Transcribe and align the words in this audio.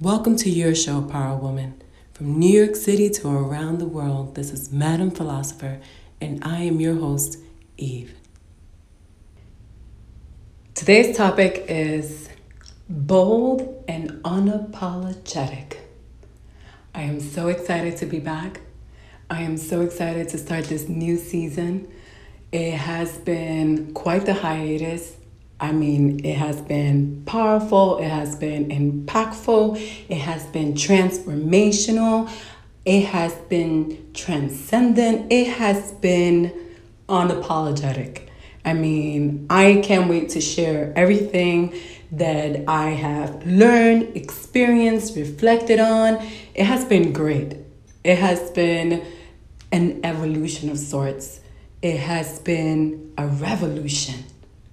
Welcome 0.00 0.36
to 0.36 0.48
your 0.48 0.76
show, 0.76 1.02
Power 1.02 1.36
Woman. 1.36 1.82
From 2.12 2.38
New 2.38 2.56
York 2.56 2.76
City 2.76 3.10
to 3.10 3.28
around 3.28 3.78
the 3.78 3.84
world, 3.84 4.36
this 4.36 4.52
is 4.52 4.70
Madam 4.70 5.10
Philosopher, 5.10 5.80
and 6.20 6.38
I 6.44 6.58
am 6.58 6.78
your 6.78 6.94
host, 6.94 7.38
Eve. 7.76 8.14
Today's 10.76 11.16
topic 11.16 11.64
is 11.68 12.28
bold 12.88 13.82
and 13.88 14.22
unapologetic. 14.22 15.78
I 16.94 17.02
am 17.02 17.18
so 17.18 17.48
excited 17.48 17.96
to 17.96 18.06
be 18.06 18.20
back. 18.20 18.60
I 19.28 19.42
am 19.42 19.56
so 19.56 19.80
excited 19.80 20.28
to 20.28 20.38
start 20.38 20.66
this 20.66 20.88
new 20.88 21.16
season. 21.16 21.92
It 22.52 22.74
has 22.74 23.18
been 23.18 23.92
quite 23.94 24.26
the 24.26 24.34
hiatus. 24.34 25.16
I 25.60 25.72
mean, 25.72 26.24
it 26.24 26.36
has 26.36 26.60
been 26.60 27.24
powerful, 27.26 27.98
it 27.98 28.08
has 28.08 28.36
been 28.36 28.68
impactful, 28.68 29.76
it 30.08 30.18
has 30.18 30.44
been 30.46 30.74
transformational, 30.74 32.30
it 32.84 33.06
has 33.06 33.34
been 33.48 34.10
transcendent, 34.14 35.32
it 35.32 35.48
has 35.48 35.92
been 35.92 36.52
unapologetic. 37.08 38.28
I 38.64 38.74
mean, 38.74 39.46
I 39.50 39.80
can't 39.82 40.08
wait 40.08 40.28
to 40.30 40.40
share 40.40 40.92
everything 40.94 41.74
that 42.12 42.64
I 42.68 42.90
have 42.90 43.46
learned, 43.46 44.16
experienced, 44.16 45.16
reflected 45.16 45.80
on. 45.80 46.16
It 46.54 46.64
has 46.64 46.84
been 46.84 47.12
great. 47.12 47.56
It 48.04 48.18
has 48.18 48.50
been 48.50 49.04
an 49.72 50.00
evolution 50.04 50.70
of 50.70 50.78
sorts. 50.78 51.40
It 51.82 51.98
has 51.98 52.38
been 52.40 53.12
a 53.18 53.26
revolution 53.26 54.24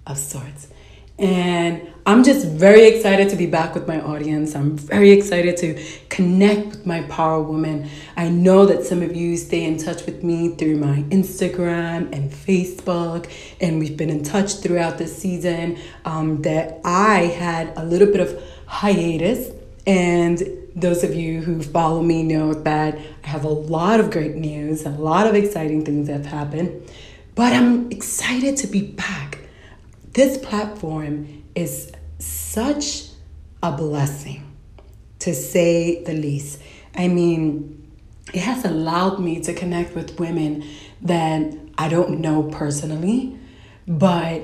of 0.06 0.18
sorts. 0.18 0.68
And 1.18 1.92
I'm 2.04 2.22
just 2.22 2.46
very 2.46 2.86
excited 2.86 3.30
to 3.30 3.36
be 3.36 3.46
back 3.46 3.74
with 3.74 3.88
my 3.88 4.00
audience. 4.00 4.54
I'm 4.54 4.76
very 4.76 5.10
excited 5.10 5.56
to 5.58 5.82
connect 6.08 6.66
with 6.66 6.86
my 6.86 7.02
power 7.02 7.42
woman. 7.42 7.88
I 8.16 8.28
know 8.28 8.66
that 8.66 8.84
some 8.84 9.02
of 9.02 9.16
you 9.16 9.36
stay 9.36 9.64
in 9.64 9.78
touch 9.78 10.04
with 10.04 10.22
me 10.22 10.54
through 10.56 10.76
my 10.76 11.02
Instagram 11.04 12.12
and 12.12 12.30
Facebook, 12.30 13.30
and 13.60 13.78
we've 13.78 13.96
been 13.96 14.10
in 14.10 14.22
touch 14.22 14.56
throughout 14.56 14.98
this 14.98 15.16
season. 15.16 15.78
Um, 16.04 16.42
that 16.42 16.80
I 16.84 17.20
had 17.20 17.72
a 17.76 17.84
little 17.84 18.08
bit 18.08 18.20
of 18.20 18.40
hiatus, 18.66 19.50
and 19.86 20.42
those 20.76 21.02
of 21.02 21.14
you 21.14 21.40
who 21.40 21.62
follow 21.62 22.02
me 22.02 22.22
know 22.22 22.52
that 22.52 22.98
I 23.24 23.26
have 23.26 23.44
a 23.44 23.48
lot 23.48 24.00
of 24.00 24.10
great 24.10 24.36
news, 24.36 24.84
a 24.84 24.90
lot 24.90 25.26
of 25.26 25.34
exciting 25.34 25.84
things 25.84 26.08
that 26.08 26.24
have 26.24 26.26
happened. 26.26 26.88
But 27.34 27.52
I'm 27.52 27.90
excited 27.90 28.56
to 28.58 28.66
be 28.66 28.82
back 28.82 29.35
this 30.16 30.38
platform 30.38 31.44
is 31.54 31.92
such 32.18 33.02
a 33.62 33.70
blessing, 33.70 34.42
to 35.18 35.34
say 35.34 36.02
the 36.04 36.14
least. 36.14 36.58
I 36.94 37.08
mean, 37.08 37.86
it 38.32 38.40
has 38.40 38.64
allowed 38.64 39.20
me 39.20 39.42
to 39.42 39.52
connect 39.52 39.94
with 39.94 40.18
women 40.18 40.64
that 41.02 41.54
I 41.76 41.90
don't 41.90 42.20
know 42.20 42.44
personally, 42.44 43.38
but 43.86 44.40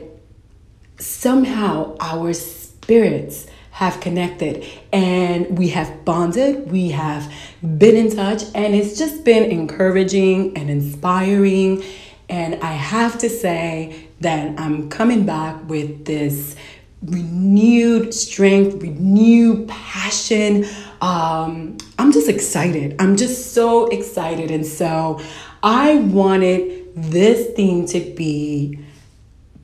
somehow 0.98 1.96
our 2.00 2.34
spirits 2.34 3.46
have 3.70 3.98
connected 4.00 4.66
and 4.92 5.56
we 5.56 5.68
have 5.70 6.04
bonded, 6.04 6.70
we 6.70 6.90
have 6.90 7.32
been 7.62 7.96
in 7.96 8.14
touch, 8.14 8.42
and 8.54 8.74
it's 8.74 8.98
just 8.98 9.24
been 9.24 9.50
encouraging 9.50 10.54
and 10.54 10.68
inspiring. 10.68 11.82
And 12.28 12.56
I 12.62 12.72
have 12.72 13.18
to 13.20 13.30
say 13.30 14.08
that 14.22 14.58
I'm 14.58 14.88
coming 14.88 15.24
back 15.26 15.68
with 15.68 16.04
this 16.04 16.56
renewed 17.04 18.14
strength, 18.14 18.80
renewed 18.80 19.68
passion. 19.68 20.64
Um, 21.00 21.76
I'm 21.98 22.12
just 22.12 22.28
excited. 22.28 22.96
I'm 22.98 23.16
just 23.16 23.52
so 23.52 23.86
excited. 23.86 24.50
And 24.50 24.64
so 24.64 25.20
I 25.62 25.96
wanted 25.96 26.94
this 26.94 27.54
theme 27.54 27.86
to 27.86 28.00
be 28.00 28.78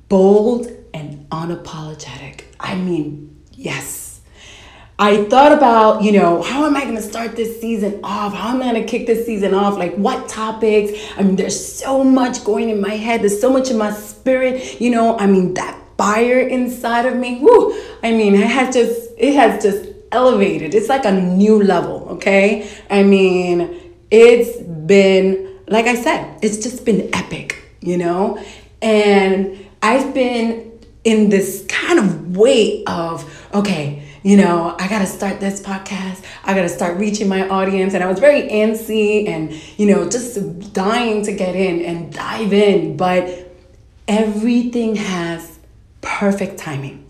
bold 0.08 0.66
and 0.92 1.28
unapologetic. 1.30 2.42
I 2.58 2.74
mean, 2.74 3.36
yes. 3.52 4.07
I 5.00 5.24
thought 5.26 5.52
about, 5.52 6.02
you 6.02 6.10
know, 6.10 6.42
how 6.42 6.66
am 6.66 6.76
I 6.76 6.82
going 6.82 6.96
to 6.96 7.02
start 7.02 7.36
this 7.36 7.60
season 7.60 8.00
off? 8.02 8.34
How 8.34 8.48
am 8.48 8.60
I 8.60 8.72
going 8.72 8.82
to 8.82 8.88
kick 8.88 9.06
this 9.06 9.24
season 9.24 9.54
off? 9.54 9.78
Like, 9.78 9.94
what 9.94 10.28
topics? 10.28 10.90
I 11.16 11.22
mean, 11.22 11.36
there's 11.36 11.78
so 11.78 12.02
much 12.02 12.42
going 12.44 12.68
in 12.68 12.80
my 12.80 12.96
head. 12.96 13.20
There's 13.20 13.40
so 13.40 13.52
much 13.52 13.70
in 13.70 13.78
my 13.78 13.92
spirit. 13.92 14.80
You 14.80 14.90
know, 14.90 15.16
I 15.16 15.26
mean, 15.26 15.54
that 15.54 15.80
fire 15.96 16.40
inside 16.40 17.06
of 17.06 17.16
me. 17.16 17.38
Woo! 17.40 17.80
I 18.02 18.10
mean, 18.10 18.34
it 18.34 18.48
has 18.48 18.74
just, 18.74 19.10
it 19.16 19.34
has 19.34 19.62
just 19.62 19.88
elevated. 20.10 20.74
It's 20.74 20.88
like 20.88 21.04
a 21.04 21.12
new 21.12 21.62
level, 21.62 22.08
okay? 22.14 22.68
I 22.90 23.04
mean, 23.04 23.94
it's 24.10 24.60
been, 24.62 25.60
like 25.68 25.86
I 25.86 25.94
said, 25.94 26.40
it's 26.42 26.58
just 26.58 26.84
been 26.84 27.08
epic, 27.12 27.62
you 27.80 27.98
know? 27.98 28.42
And 28.82 29.64
I've 29.80 30.12
been 30.12 30.72
in 31.04 31.28
this 31.28 31.64
kind 31.68 32.00
of 32.00 32.36
weight 32.36 32.82
of, 32.88 33.48
okay, 33.54 34.07
you 34.22 34.36
know, 34.36 34.76
I 34.78 34.88
got 34.88 35.00
to 35.00 35.06
start 35.06 35.40
this 35.40 35.60
podcast. 35.60 36.24
I 36.44 36.54
got 36.54 36.62
to 36.62 36.68
start 36.68 36.98
reaching 36.98 37.28
my 37.28 37.48
audience. 37.48 37.94
And 37.94 38.02
I 38.02 38.06
was 38.06 38.18
very 38.18 38.42
antsy 38.42 39.28
and, 39.28 39.52
you 39.78 39.86
know, 39.86 40.08
just 40.08 40.72
dying 40.72 41.22
to 41.24 41.32
get 41.32 41.54
in 41.54 41.84
and 41.84 42.12
dive 42.12 42.52
in. 42.52 42.96
But 42.96 43.52
everything 44.06 44.96
has 44.96 45.58
perfect 46.00 46.58
timing. 46.58 47.04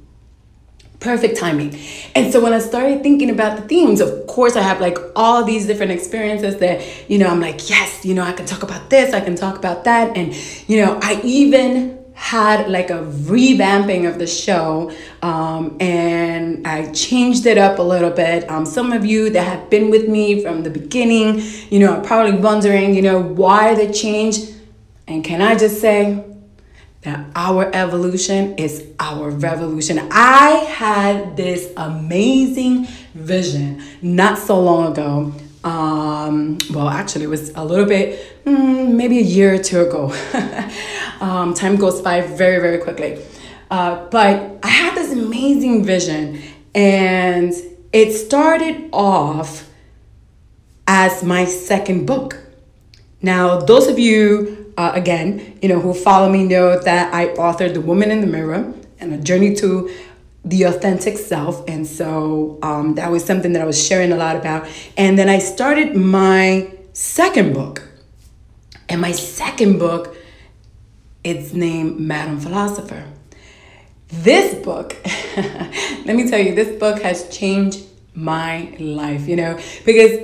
Perfect 1.00 1.38
timing. 1.38 1.78
And 2.16 2.32
so 2.32 2.42
when 2.42 2.52
I 2.52 2.58
started 2.58 3.04
thinking 3.04 3.30
about 3.30 3.56
the 3.56 3.62
themes, 3.68 4.00
of 4.00 4.26
course, 4.26 4.56
I 4.56 4.62
have 4.62 4.80
like 4.80 4.98
all 5.14 5.44
these 5.44 5.64
different 5.66 5.92
experiences 5.92 6.56
that, 6.58 7.08
you 7.08 7.18
know, 7.18 7.28
I'm 7.28 7.40
like, 7.40 7.70
yes, 7.70 8.04
you 8.04 8.14
know, 8.14 8.24
I 8.24 8.32
can 8.32 8.46
talk 8.46 8.64
about 8.64 8.90
this, 8.90 9.14
I 9.14 9.20
can 9.20 9.36
talk 9.36 9.56
about 9.56 9.84
that. 9.84 10.16
And, 10.16 10.34
you 10.68 10.84
know, 10.84 10.98
I 11.00 11.20
even 11.22 12.04
had 12.18 12.68
like 12.68 12.90
a 12.90 12.98
revamping 13.30 14.06
of 14.06 14.18
the 14.18 14.26
show 14.26 14.90
um, 15.22 15.76
and 15.78 16.66
I 16.66 16.90
changed 16.90 17.46
it 17.46 17.58
up 17.58 17.78
a 17.78 17.82
little 17.82 18.10
bit. 18.10 18.50
Um, 18.50 18.66
some 18.66 18.92
of 18.92 19.06
you 19.06 19.30
that 19.30 19.44
have 19.44 19.70
been 19.70 19.88
with 19.88 20.08
me 20.08 20.42
from 20.42 20.64
the 20.64 20.68
beginning, 20.68 21.40
you 21.70 21.78
know, 21.78 21.94
are 21.94 22.04
probably 22.04 22.36
wondering, 22.38 22.92
you 22.94 23.02
know, 23.02 23.22
why 23.22 23.76
the 23.76 23.92
change. 23.92 24.40
And 25.06 25.22
can 25.22 25.40
I 25.40 25.54
just 25.56 25.80
say 25.80 26.24
that 27.02 27.24
our 27.36 27.70
evolution 27.72 28.56
is 28.56 28.84
our 28.98 29.30
revolution? 29.30 30.00
I 30.10 30.66
had 30.68 31.36
this 31.36 31.72
amazing 31.76 32.86
vision 33.14 33.80
not 34.02 34.38
so 34.38 34.60
long 34.60 34.90
ago 34.90 35.32
um, 35.64 36.58
well, 36.72 36.88
actually, 36.88 37.24
it 37.24 37.28
was 37.28 37.50
a 37.54 37.64
little 37.64 37.86
bit, 37.86 38.44
mm, 38.44 38.92
maybe 38.92 39.18
a 39.18 39.22
year 39.22 39.54
or 39.54 39.58
two 39.58 39.80
ago. 39.80 40.12
um, 41.20 41.54
time 41.54 41.76
goes 41.76 42.00
by 42.00 42.20
very, 42.20 42.60
very 42.60 42.78
quickly. 42.78 43.18
Uh, 43.70 44.06
but 44.10 44.58
I 44.62 44.68
had 44.68 44.94
this 44.94 45.12
amazing 45.12 45.84
vision, 45.84 46.40
and 46.74 47.52
it 47.92 48.12
started 48.12 48.88
off 48.92 49.68
as 50.86 51.22
my 51.22 51.44
second 51.44 52.06
book. 52.06 52.38
Now, 53.20 53.58
those 53.60 53.88
of 53.88 53.98
you, 53.98 54.72
uh, 54.76 54.92
again, 54.94 55.58
you 55.60 55.68
know, 55.68 55.80
who 55.80 55.92
follow 55.92 56.30
me 56.30 56.44
know 56.44 56.78
that 56.78 57.12
I 57.12 57.28
authored 57.34 57.74
The 57.74 57.80
Woman 57.80 58.10
in 58.10 58.20
the 58.20 58.26
Mirror 58.26 58.72
and 59.00 59.12
a 59.12 59.18
journey 59.18 59.54
to 59.56 59.90
the 60.44 60.64
authentic 60.64 61.18
self. 61.18 61.68
And 61.68 61.86
so 61.86 62.58
um, 62.62 62.94
that 62.94 63.10
was 63.10 63.24
something 63.24 63.52
that 63.52 63.62
I 63.62 63.66
was 63.66 63.84
sharing 63.84 64.12
a 64.12 64.16
lot 64.16 64.36
about. 64.36 64.68
And 64.96 65.18
then 65.18 65.28
I 65.28 65.38
started 65.38 65.96
my 65.96 66.72
second 66.92 67.54
book. 67.54 67.82
And 68.88 69.00
my 69.00 69.12
second 69.12 69.78
book, 69.78 70.16
it's 71.22 71.52
named 71.52 72.00
Madam 72.00 72.40
Philosopher. 72.40 73.04
This 74.08 74.54
book, 74.64 74.96
let 75.36 76.16
me 76.16 76.30
tell 76.30 76.40
you, 76.40 76.54
this 76.54 76.78
book 76.78 77.02
has 77.02 77.28
changed 77.28 77.84
my 78.14 78.74
life, 78.78 79.28
you 79.28 79.36
know, 79.36 79.58
because 79.84 80.18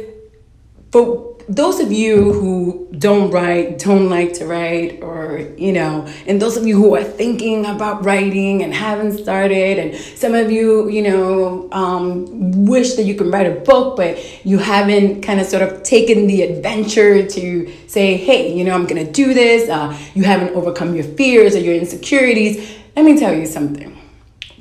for 0.91 1.34
those 1.49 1.81
of 1.81 1.93
you 1.93 2.33
who 2.33 2.89
don't 2.99 3.31
write, 3.31 3.79
don't 3.79 4.09
like 4.09 4.33
to 4.35 4.47
write, 4.47 5.03
or, 5.03 5.53
you 5.59 5.73
know, 5.73 6.07
and 6.27 6.41
those 6.41 6.57
of 6.57 6.67
you 6.67 6.77
who 6.77 6.95
are 6.95 7.05
thinking 7.05 7.67
about 7.67 8.05
writing 8.05 8.63
and 8.63 8.73
haven't 8.73 9.19
started, 9.19 9.79
and 9.79 9.95
some 10.17 10.35
of 10.35 10.51
you, 10.51 10.89
you 10.89 11.03
know, 11.03 11.69
um, 11.73 12.65
wish 12.65 12.95
that 12.95 13.03
you 13.03 13.15
can 13.15 13.31
write 13.31 13.47
a 13.47 13.61
book, 13.61 13.97
but 13.97 14.45
you 14.47 14.59
haven't 14.59 15.21
kind 15.23 15.41
of 15.41 15.47
sort 15.47 15.63
of 15.63 15.83
taken 15.83 16.27
the 16.27 16.43
adventure 16.43 17.27
to 17.27 17.73
say, 17.89 18.17
hey, 18.17 18.55
you 18.57 18.65
know, 18.65 18.75
I'm 18.75 18.87
to 18.87 19.13
do 19.13 19.35
this. 19.35 19.69
Uh, 19.69 19.97
you 20.15 20.25
haven't 20.25 20.55
overcome 20.55 20.95
your 20.95 21.05
fears 21.05 21.55
or 21.55 21.61
your 21.61 21.75
insecurities. 21.75 22.75
Let 22.97 23.05
me 23.05 23.19
tell 23.19 23.35
you 23.35 23.47
something. 23.47 23.99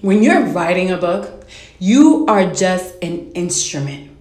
When 0.02 0.22
you're 0.22 0.46
writing 0.48 0.92
a 0.92 0.98
book, 0.98 1.48
you 1.80 2.26
are 2.28 2.52
just 2.52 2.96
an 3.02 3.32
instrument 3.34 4.13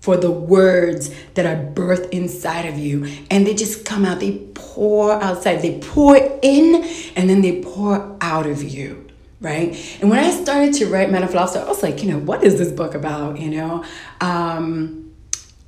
for 0.00 0.16
the 0.16 0.30
words 0.30 1.10
that 1.34 1.46
are 1.46 1.62
birthed 1.72 2.08
inside 2.10 2.66
of 2.66 2.78
you. 2.78 3.06
And 3.30 3.46
they 3.46 3.54
just 3.54 3.84
come 3.84 4.04
out, 4.04 4.20
they 4.20 4.38
pour 4.54 5.12
outside, 5.22 5.62
they 5.62 5.78
pour 5.78 6.16
in, 6.16 6.84
and 7.16 7.28
then 7.28 7.42
they 7.42 7.62
pour 7.62 8.16
out 8.20 8.46
of 8.46 8.62
you. 8.62 9.06
right? 9.40 9.98
And 10.00 10.10
when 10.10 10.18
I 10.18 10.30
started 10.30 10.74
to 10.74 10.86
write 10.86 11.10
Lobster, 11.10 11.60
I 11.60 11.68
was 11.68 11.82
like, 11.82 12.02
you 12.02 12.10
know, 12.10 12.18
what 12.18 12.42
is 12.44 12.58
this 12.58 12.72
book 12.72 12.94
about? 12.94 13.38
You 13.38 13.50
know, 13.50 13.84
um, 14.20 15.12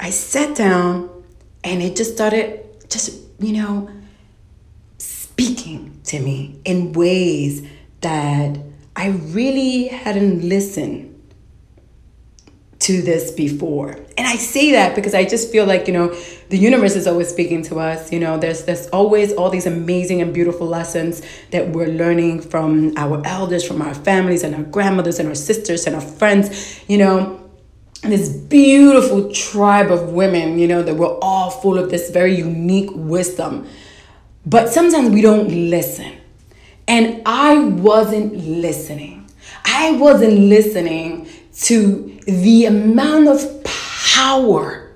I 0.01 0.11
sat 0.11 0.57
down 0.57 1.11
and 1.63 1.83
it 1.83 1.95
just 1.97 2.15
started, 2.15 2.65
just 2.89 3.21
you 3.39 3.53
know, 3.53 3.91
speaking 4.99 6.01
to 6.05 6.21
me 6.21 6.61
in 6.65 6.93
ways 6.93 7.67
that 8.01 8.59
I 8.97 9.09
really 9.09 9.89
hadn't 9.89 10.43
listened 10.43 11.12
to 12.83 13.01
this 13.01 13.31
before. 13.31 13.93
And 14.19 14.27
I 14.27 14.35
say 14.35 14.73
that 14.73 14.97
because 14.97 15.15
I 15.15 15.25
just 15.25 15.53
feel 15.53 15.67
like, 15.67 15.87
you 15.87 15.93
know, 15.93 16.15
the 16.49 16.59
universe 16.59 16.97
is 16.97 17.07
always 17.07 17.29
speaking 17.29 17.63
to 17.65 17.79
us. 17.79 18.13
You 18.13 18.19
know, 18.19 18.39
there's 18.39 18.65
there's 18.65 18.89
always 18.89 19.33
all 19.33 19.51
these 19.51 19.67
amazing 19.67 20.21
and 20.21 20.35
beautiful 20.35 20.67
lessons 20.67 21.23
that 21.53 21.69
we're 21.69 21.89
learning 21.89 22.41
from 22.41 22.93
our 22.97 23.23
elders, 23.25 23.65
from 23.65 23.81
our 23.83 23.95
families 23.95 24.43
and 24.43 24.55
our 24.55 24.65
grandmothers 24.65 25.21
and 25.21 25.29
our 25.29 25.35
sisters 25.35 25.87
and 25.87 25.95
our 25.95 26.03
friends, 26.03 26.83
you 26.89 26.99
know. 26.99 27.39
This 28.03 28.29
beautiful 28.31 29.31
tribe 29.33 29.93
of 29.93 30.09
women, 30.13 30.59
you 30.59 30.67
know, 30.67 30.83
that 30.83 30.97
we're 30.97 31.19
all 31.21 31.51
full 31.51 31.79
of 31.79 31.89
this 31.89 32.11
very 32.11 32.35
unique 32.35 32.91
wisdom. 32.93 33.65
But 34.45 34.71
sometimes 34.71 35.11
we 35.11 35.23
don't 35.23 35.71
listen. 35.71 36.13
And 36.89 37.23
I 37.25 37.61
wasn't 37.61 38.35
listening. 38.35 39.31
I 39.65 39.93
wasn't 39.93 40.37
listening 40.37 41.29
to 41.63 42.12
the 42.27 42.67
amount 42.67 43.29
of 43.29 43.65
power 43.65 44.91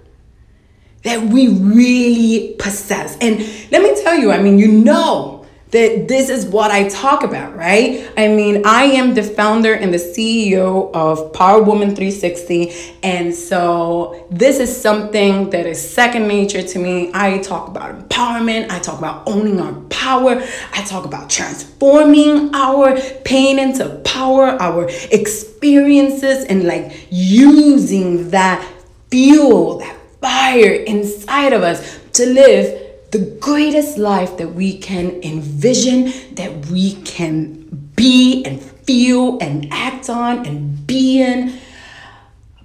that 1.02 1.22
we 1.22 1.48
really 1.48 2.54
possess. 2.58 3.16
And 3.20 3.38
let 3.70 3.82
me 3.82 3.94
tell 4.02 4.18
you, 4.18 4.32
I 4.32 4.40
mean, 4.40 4.58
you 4.58 4.68
know, 4.68 5.35
that 5.76 6.08
this 6.08 6.30
is 6.30 6.46
what 6.46 6.70
I 6.70 6.88
talk 6.88 7.22
about, 7.22 7.54
right? 7.54 8.10
I 8.16 8.28
mean, 8.28 8.62
I 8.64 8.84
am 8.84 9.12
the 9.12 9.22
founder 9.22 9.74
and 9.74 9.92
the 9.92 9.98
CEO 9.98 10.90
of 10.94 11.34
Power 11.34 11.62
Woman 11.62 11.94
360. 11.94 12.72
And 13.02 13.34
so 13.34 14.26
this 14.30 14.58
is 14.58 14.74
something 14.74 15.50
that 15.50 15.66
is 15.66 15.78
second 15.78 16.28
nature 16.28 16.62
to 16.62 16.78
me. 16.78 17.10
I 17.12 17.38
talk 17.38 17.68
about 17.68 18.08
empowerment, 18.08 18.70
I 18.70 18.78
talk 18.78 18.98
about 18.98 19.28
owning 19.28 19.60
our 19.60 19.74
power, 19.90 20.42
I 20.72 20.82
talk 20.84 21.04
about 21.04 21.28
transforming 21.28 22.54
our 22.54 22.98
pain 23.26 23.58
into 23.58 24.00
power, 24.02 24.56
our 24.58 24.88
experiences, 25.12 26.46
and 26.46 26.64
like 26.64 27.06
using 27.10 28.30
that 28.30 28.66
fuel, 29.10 29.80
that 29.80 29.94
fire 30.22 30.72
inside 30.72 31.52
of 31.52 31.62
us 31.62 32.00
to 32.14 32.24
live 32.24 32.85
the 33.16 33.30
greatest 33.40 33.96
life 33.96 34.36
that 34.36 34.54
we 34.54 34.76
can 34.76 35.22
envision, 35.22 36.12
that 36.34 36.66
we 36.66 36.94
can 37.02 37.90
be 37.96 38.44
and 38.44 38.60
feel 38.60 39.38
and 39.40 39.66
act 39.72 40.10
on 40.10 40.44
and 40.44 40.86
be 40.86 41.22
in. 41.22 41.58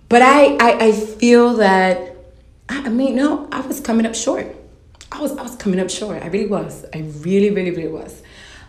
But 0.09 0.21
I, 0.21 0.55
I, 0.55 0.87
I 0.87 0.91
feel 0.91 1.53
that, 1.55 2.17
I 2.67 2.89
mean, 2.89 3.15
no, 3.15 3.47
I 3.51 3.61
was 3.61 3.79
coming 3.79 4.05
up 4.05 4.13
short. 4.13 4.53
I 5.11 5.21
was, 5.21 5.31
I 5.37 5.43
was 5.43 5.55
coming 5.55 5.79
up 5.79 5.89
short. 5.89 6.21
I 6.21 6.27
really 6.27 6.47
was. 6.47 6.85
I 6.93 6.99
really, 7.21 7.49
really, 7.51 7.71
really 7.71 7.87
was. 7.91 8.21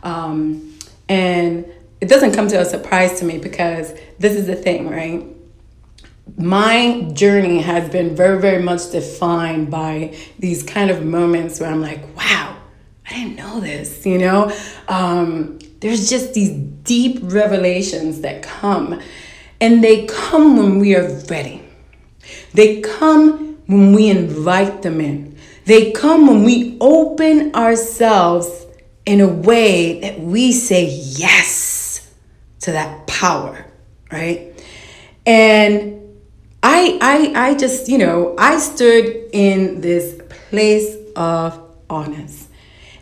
Um, 0.05 0.79
and 1.09 1.67
it 2.01 2.09
doesn't 2.09 2.33
come 2.33 2.47
to 2.49 2.61
a 2.61 2.65
surprise 2.65 3.19
to 3.19 3.25
me 3.25 3.39
because 3.39 3.93
this 4.21 4.35
is 4.37 4.47
the 4.47 4.57
thing, 4.57 4.89
right? 4.89 5.25
My 6.37 7.09
journey 7.13 7.61
has 7.61 7.89
been 7.91 8.17
very, 8.17 8.41
very 8.41 8.63
much 8.63 8.91
defined 8.91 9.71
by 9.71 10.17
these 10.39 10.63
kind 10.63 10.91
of 10.91 11.05
moments 11.05 11.61
where 11.61 11.71
I'm 11.71 11.81
like, 11.81 12.17
wow, 12.17 12.57
I 13.09 13.15
didn't 13.15 13.37
know 13.37 13.61
this, 13.61 14.07
you 14.07 14.19
know? 14.19 14.53
Um, 14.89 15.59
there's 15.81 16.09
just 16.09 16.35
these 16.35 16.51
deep 16.85 17.19
revelations 17.23 18.21
that 18.21 18.43
come, 18.43 19.01
and 19.61 19.83
they 19.83 20.07
come 20.07 20.57
when 20.57 20.79
we 20.79 20.95
are 20.97 21.09
ready. 21.29 21.63
They 22.55 22.81
come 22.81 23.59
when 23.67 23.93
we 23.93 24.09
invite 24.09 24.83
them 24.83 25.01
in. 25.01 25.37
They 25.65 25.93
come 25.93 26.27
when 26.27 26.45
we 26.45 26.77
open 26.81 27.55
ourselves 27.55 28.67
in 29.07 29.21
a 29.21 29.29
way 29.29 30.01
that 30.01 30.21
we 30.21 30.53
say 30.53 30.87
yes 30.87 32.11
to 32.61 32.73
that 32.73 33.07
power, 33.07 33.67
right? 34.11 34.53
And 35.27 36.02
I, 36.75 36.99
I, 37.03 37.49
I 37.49 37.55
just, 37.55 37.87
you 37.87 37.99
know, 37.99 38.35
I 38.39 38.59
stood 38.59 39.29
in 39.33 39.83
this 39.83 40.19
place 40.49 40.97
of 41.15 41.61
honest. 41.91 42.49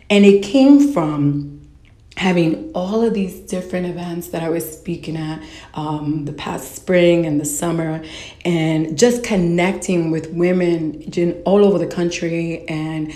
And 0.09 0.25
it 0.25 0.43
came 0.43 0.91
from 0.91 1.69
having 2.17 2.69
all 2.73 3.01
of 3.01 3.13
these 3.13 3.39
different 3.39 3.87
events 3.87 4.27
that 4.27 4.43
I 4.43 4.49
was 4.49 4.69
speaking 4.69 5.15
at 5.15 5.41
um, 5.73 6.25
the 6.25 6.33
past 6.33 6.75
spring 6.75 7.25
and 7.25 7.39
the 7.39 7.45
summer, 7.45 8.03
and 8.43 8.99
just 8.99 9.23
connecting 9.23 10.11
with 10.11 10.33
women 10.33 11.09
all 11.45 11.63
over 11.63 11.79
the 11.79 11.87
country 11.87 12.67
and 12.67 13.13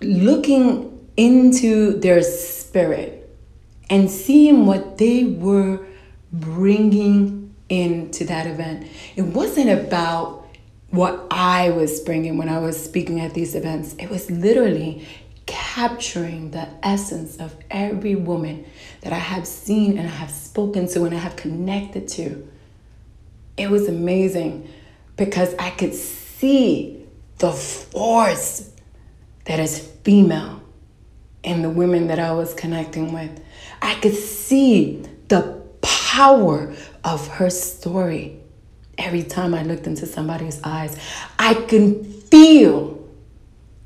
looking 0.00 1.08
into 1.16 2.00
their 2.00 2.20
spirit 2.22 3.30
and 3.88 4.10
seeing 4.10 4.66
what 4.66 4.98
they 4.98 5.22
were 5.22 5.86
bringing 6.32 7.41
into 7.72 8.24
that 8.26 8.46
event. 8.46 8.86
It 9.16 9.22
wasn't 9.22 9.70
about 9.70 10.46
what 10.90 11.26
I 11.30 11.70
was 11.70 12.00
bringing 12.00 12.36
when 12.36 12.50
I 12.50 12.58
was 12.58 12.82
speaking 12.82 13.18
at 13.18 13.32
these 13.32 13.54
events. 13.54 13.94
It 13.98 14.10
was 14.10 14.30
literally 14.30 15.08
capturing 15.46 16.50
the 16.50 16.68
essence 16.82 17.38
of 17.38 17.56
every 17.70 18.14
woman 18.14 18.66
that 19.00 19.14
I 19.14 19.18
have 19.18 19.46
seen 19.46 19.96
and 19.96 20.06
I 20.06 20.10
have 20.10 20.30
spoken 20.30 20.86
to 20.88 21.04
and 21.04 21.14
I 21.14 21.18
have 21.18 21.34
connected 21.36 22.08
to. 22.08 22.46
It 23.56 23.70
was 23.70 23.88
amazing 23.88 24.68
because 25.16 25.54
I 25.54 25.70
could 25.70 25.94
see 25.94 27.02
the 27.38 27.52
force 27.52 28.70
that 29.46 29.58
is 29.58 29.78
female 30.04 30.62
in 31.42 31.62
the 31.62 31.70
women 31.70 32.08
that 32.08 32.18
I 32.18 32.32
was 32.32 32.52
connecting 32.52 33.14
with. 33.14 33.42
I 33.80 33.94
could 33.94 34.14
see 34.14 35.02
the 35.28 35.62
power 35.80 36.74
of 37.04 37.26
her 37.28 37.50
story. 37.50 38.38
Every 38.98 39.22
time 39.22 39.54
I 39.54 39.62
looked 39.62 39.86
into 39.86 40.06
somebody's 40.06 40.60
eyes, 40.62 40.96
I 41.38 41.54
can 41.54 42.04
feel 42.04 43.08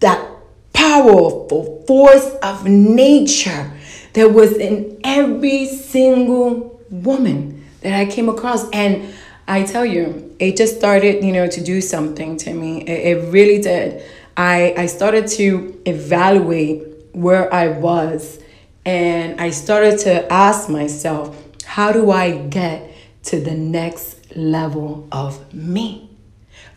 that 0.00 0.28
powerful 0.72 1.84
force 1.86 2.26
of 2.42 2.66
nature 2.66 3.72
that 4.12 4.32
was 4.32 4.52
in 4.56 5.00
every 5.04 5.66
single 5.66 6.80
woman 6.90 7.64
that 7.80 7.98
I 7.98 8.06
came 8.06 8.28
across. 8.28 8.68
And 8.70 9.14
I 9.48 9.62
tell 9.62 9.84
you, 9.84 10.34
it 10.38 10.56
just 10.56 10.76
started, 10.76 11.24
you 11.24 11.32
know, 11.32 11.46
to 11.46 11.62
do 11.62 11.80
something 11.80 12.36
to 12.38 12.52
me. 12.52 12.82
It, 12.82 13.16
it 13.16 13.32
really 13.32 13.60
did. 13.60 14.02
I, 14.36 14.74
I 14.76 14.86
started 14.86 15.28
to 15.28 15.80
evaluate 15.86 16.82
where 17.12 17.52
I 17.52 17.68
was 17.68 18.38
and 18.84 19.40
I 19.40 19.50
started 19.50 19.98
to 20.00 20.30
ask 20.32 20.68
myself, 20.68 21.36
how 21.64 21.92
do 21.92 22.10
I 22.10 22.36
get 22.36 22.95
to 23.26 23.40
the 23.40 23.54
next 23.54 24.36
level 24.36 25.06
of 25.12 25.52
me, 25.52 26.10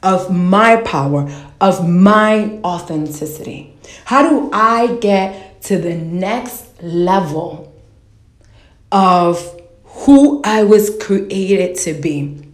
of 0.03 0.33
my 0.33 0.77
power, 0.77 1.29
of 1.59 1.87
my 1.87 2.59
authenticity? 2.63 3.75
How 4.05 4.27
do 4.27 4.49
I 4.53 4.97
get 5.01 5.61
to 5.63 5.77
the 5.77 5.95
next 5.95 6.81
level 6.81 7.73
of 8.91 9.61
who 9.83 10.41
I 10.43 10.63
was 10.63 10.95
created 10.99 11.75
to 11.77 11.93
be? 11.93 12.45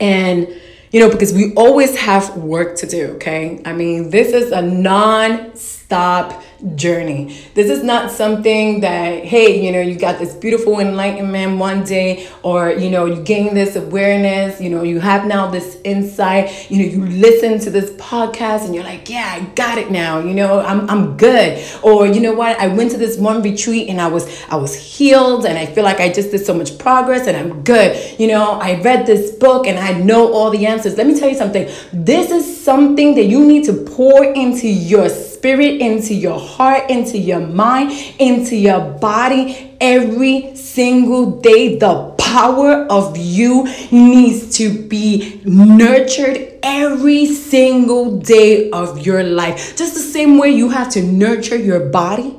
And 0.00 0.48
you 0.92 1.00
know, 1.00 1.10
because 1.10 1.32
we 1.32 1.54
always 1.54 1.96
have 1.96 2.36
work 2.36 2.76
to 2.76 2.86
do, 2.86 3.12
okay? 3.14 3.62
I 3.64 3.72
mean, 3.72 4.10
this 4.10 4.34
is 4.34 4.52
a 4.52 4.60
non 4.60 5.56
stop 5.56 6.42
journey. 6.76 7.36
This 7.54 7.70
is 7.70 7.82
not 7.82 8.10
something 8.10 8.80
that, 8.80 9.24
hey, 9.24 9.64
you 9.64 9.72
know, 9.72 9.80
you 9.80 9.98
got 9.98 10.18
this 10.18 10.34
beautiful 10.34 10.78
enlightenment 10.80 11.58
one 11.58 11.84
day, 11.84 12.28
or, 12.42 12.70
you 12.70 12.90
know, 12.90 13.06
you 13.06 13.22
gain 13.22 13.54
this 13.54 13.76
awareness, 13.76 14.60
you 14.60 14.70
know, 14.70 14.82
you 14.82 15.00
have 15.00 15.26
now 15.26 15.50
this 15.50 15.78
insight, 15.84 16.70
you 16.70 16.78
know, 16.78 16.84
you 16.84 17.04
listen 17.18 17.58
to 17.60 17.70
this 17.70 17.90
podcast 17.92 18.64
and 18.64 18.74
you're 18.74 18.84
like, 18.84 19.08
yeah, 19.10 19.38
I 19.38 19.44
got 19.54 19.78
it 19.78 19.90
now, 19.90 20.20
you 20.20 20.34
know, 20.34 20.60
I'm, 20.60 20.88
I'm 20.88 21.16
good. 21.16 21.62
Or, 21.82 22.06
you 22.06 22.20
know 22.20 22.32
what, 22.32 22.58
I 22.58 22.68
went 22.68 22.92
to 22.92 22.96
this 22.96 23.18
one 23.18 23.42
retreat 23.42 23.88
and 23.88 24.00
I 24.00 24.06
was, 24.06 24.42
I 24.48 24.56
was 24.56 24.74
healed 24.74 25.44
and 25.44 25.58
I 25.58 25.66
feel 25.66 25.84
like 25.84 26.00
I 26.00 26.12
just 26.12 26.30
did 26.30 26.44
so 26.44 26.54
much 26.54 26.78
progress 26.78 27.26
and 27.26 27.36
I'm 27.36 27.62
good. 27.62 28.20
You 28.20 28.28
know, 28.28 28.52
I 28.52 28.80
read 28.80 29.06
this 29.06 29.32
book 29.32 29.66
and 29.66 29.78
I 29.78 29.98
know 29.98 30.32
all 30.32 30.50
the 30.50 30.66
answers. 30.66 30.96
Let 30.96 31.06
me 31.06 31.18
tell 31.18 31.28
you 31.28 31.36
something. 31.36 31.68
This 31.92 32.30
is 32.30 32.64
something 32.64 33.14
that 33.16 33.24
you 33.24 33.44
need 33.44 33.64
to 33.64 33.72
pour 33.72 34.24
into 34.24 34.68
yourself 34.68 35.31
spirit, 35.42 35.80
into 35.80 36.14
your 36.14 36.38
heart, 36.38 36.88
into 36.88 37.18
your 37.18 37.40
mind, 37.40 37.90
into 38.20 38.54
your 38.54 38.80
body 38.80 39.76
every 39.80 40.54
single 40.54 41.40
day. 41.40 41.78
The 41.78 42.14
power 42.16 42.86
of 42.88 43.16
you 43.16 43.64
needs 43.90 44.56
to 44.58 44.86
be 44.86 45.40
nurtured 45.44 46.60
every 46.62 47.26
single 47.26 48.20
day 48.20 48.70
of 48.70 49.04
your 49.04 49.24
life. 49.24 49.76
Just 49.76 49.94
the 49.94 50.00
same 50.00 50.38
way 50.38 50.50
you 50.50 50.68
have 50.68 50.90
to 50.90 51.02
nurture 51.02 51.56
your 51.56 51.88
body, 51.88 52.38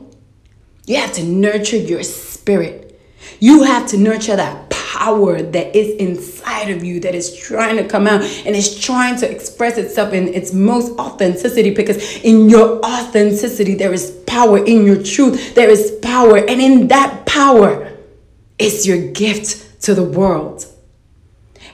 you 0.86 0.96
have 0.96 1.12
to 1.16 1.24
nurture 1.26 1.76
your 1.76 2.04
spirit. 2.04 2.80
You 3.42 3.64
have 3.64 3.88
to 3.90 3.98
nurture 3.98 4.38
that 4.38 4.63
power 4.94 5.42
that 5.42 5.76
is 5.76 5.96
inside 5.96 6.70
of 6.70 6.84
you 6.84 7.00
that 7.00 7.16
is 7.16 7.36
trying 7.36 7.78
to 7.78 7.84
come 7.84 8.06
out 8.06 8.22
and 8.22 8.56
is 8.56 8.80
trying 8.80 9.16
to 9.18 9.30
express 9.30 9.78
itself 9.78 10.14
in 10.14 10.28
its 10.28 10.54
most 10.54 10.92
authenticity 11.00 11.72
because 11.74 11.98
in 12.22 12.48
your 12.48 12.80
authenticity 12.86 13.74
there 13.74 13.92
is 13.92 14.12
power 14.28 14.64
in 14.64 14.86
your 14.86 15.02
truth. 15.02 15.56
There 15.56 15.70
is 15.70 15.98
power. 16.04 16.38
And 16.38 16.62
in 16.62 16.88
that 16.90 17.26
power 17.26 17.92
is 18.60 18.86
your 18.86 19.12
gift 19.12 19.82
to 19.82 19.96
the 19.96 20.04
world. 20.04 20.66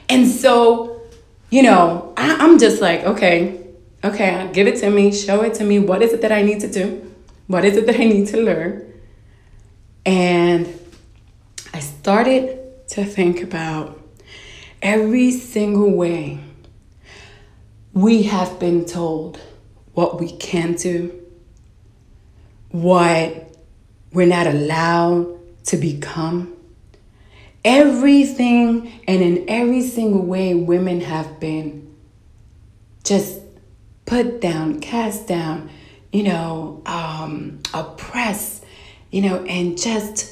And 0.08 0.26
so 0.26 1.02
you 1.50 1.62
know 1.64 2.14
I, 2.16 2.36
i'm 2.36 2.60
just 2.60 2.80
like 2.80 3.00
okay 3.02 3.60
okay 4.04 4.48
give 4.52 4.68
it 4.68 4.78
to 4.80 4.88
me 4.88 5.12
show 5.12 5.42
it 5.42 5.54
to 5.54 5.64
me. 5.64 5.78
What 5.78 6.00
is 6.00 6.12
it 6.12 6.22
that 6.22 6.32
i 6.32 6.42
need 6.42 6.60
to 6.60 6.70
do? 6.70 7.12
What 7.48 7.64
is 7.66 7.76
it 7.76 7.86
that 7.86 7.96
i 7.96 8.04
need 8.04 8.28
to 8.28 8.38
learn? 8.40 8.92
And 10.06 10.66
i 11.74 11.80
started 11.80 12.59
to 12.90 13.04
think 13.04 13.40
about 13.40 14.00
every 14.82 15.30
single 15.30 15.90
way 15.92 16.40
we 17.92 18.24
have 18.24 18.58
been 18.58 18.84
told 18.84 19.40
what 19.92 20.20
we 20.20 20.30
can 20.32 20.74
do, 20.74 21.24
what 22.70 23.56
we're 24.12 24.26
not 24.26 24.46
allowed 24.46 25.38
to 25.64 25.76
become. 25.76 26.56
Everything 27.64 29.00
and 29.06 29.22
in 29.22 29.44
every 29.48 29.82
single 29.82 30.24
way, 30.24 30.54
women 30.54 31.00
have 31.00 31.38
been 31.38 31.94
just 33.04 33.40
put 34.04 34.40
down, 34.40 34.80
cast 34.80 35.28
down, 35.28 35.70
you 36.12 36.24
know, 36.24 36.82
um, 36.86 37.60
oppressed, 37.72 38.64
you 39.12 39.22
know, 39.22 39.44
and 39.44 39.80
just 39.80 40.29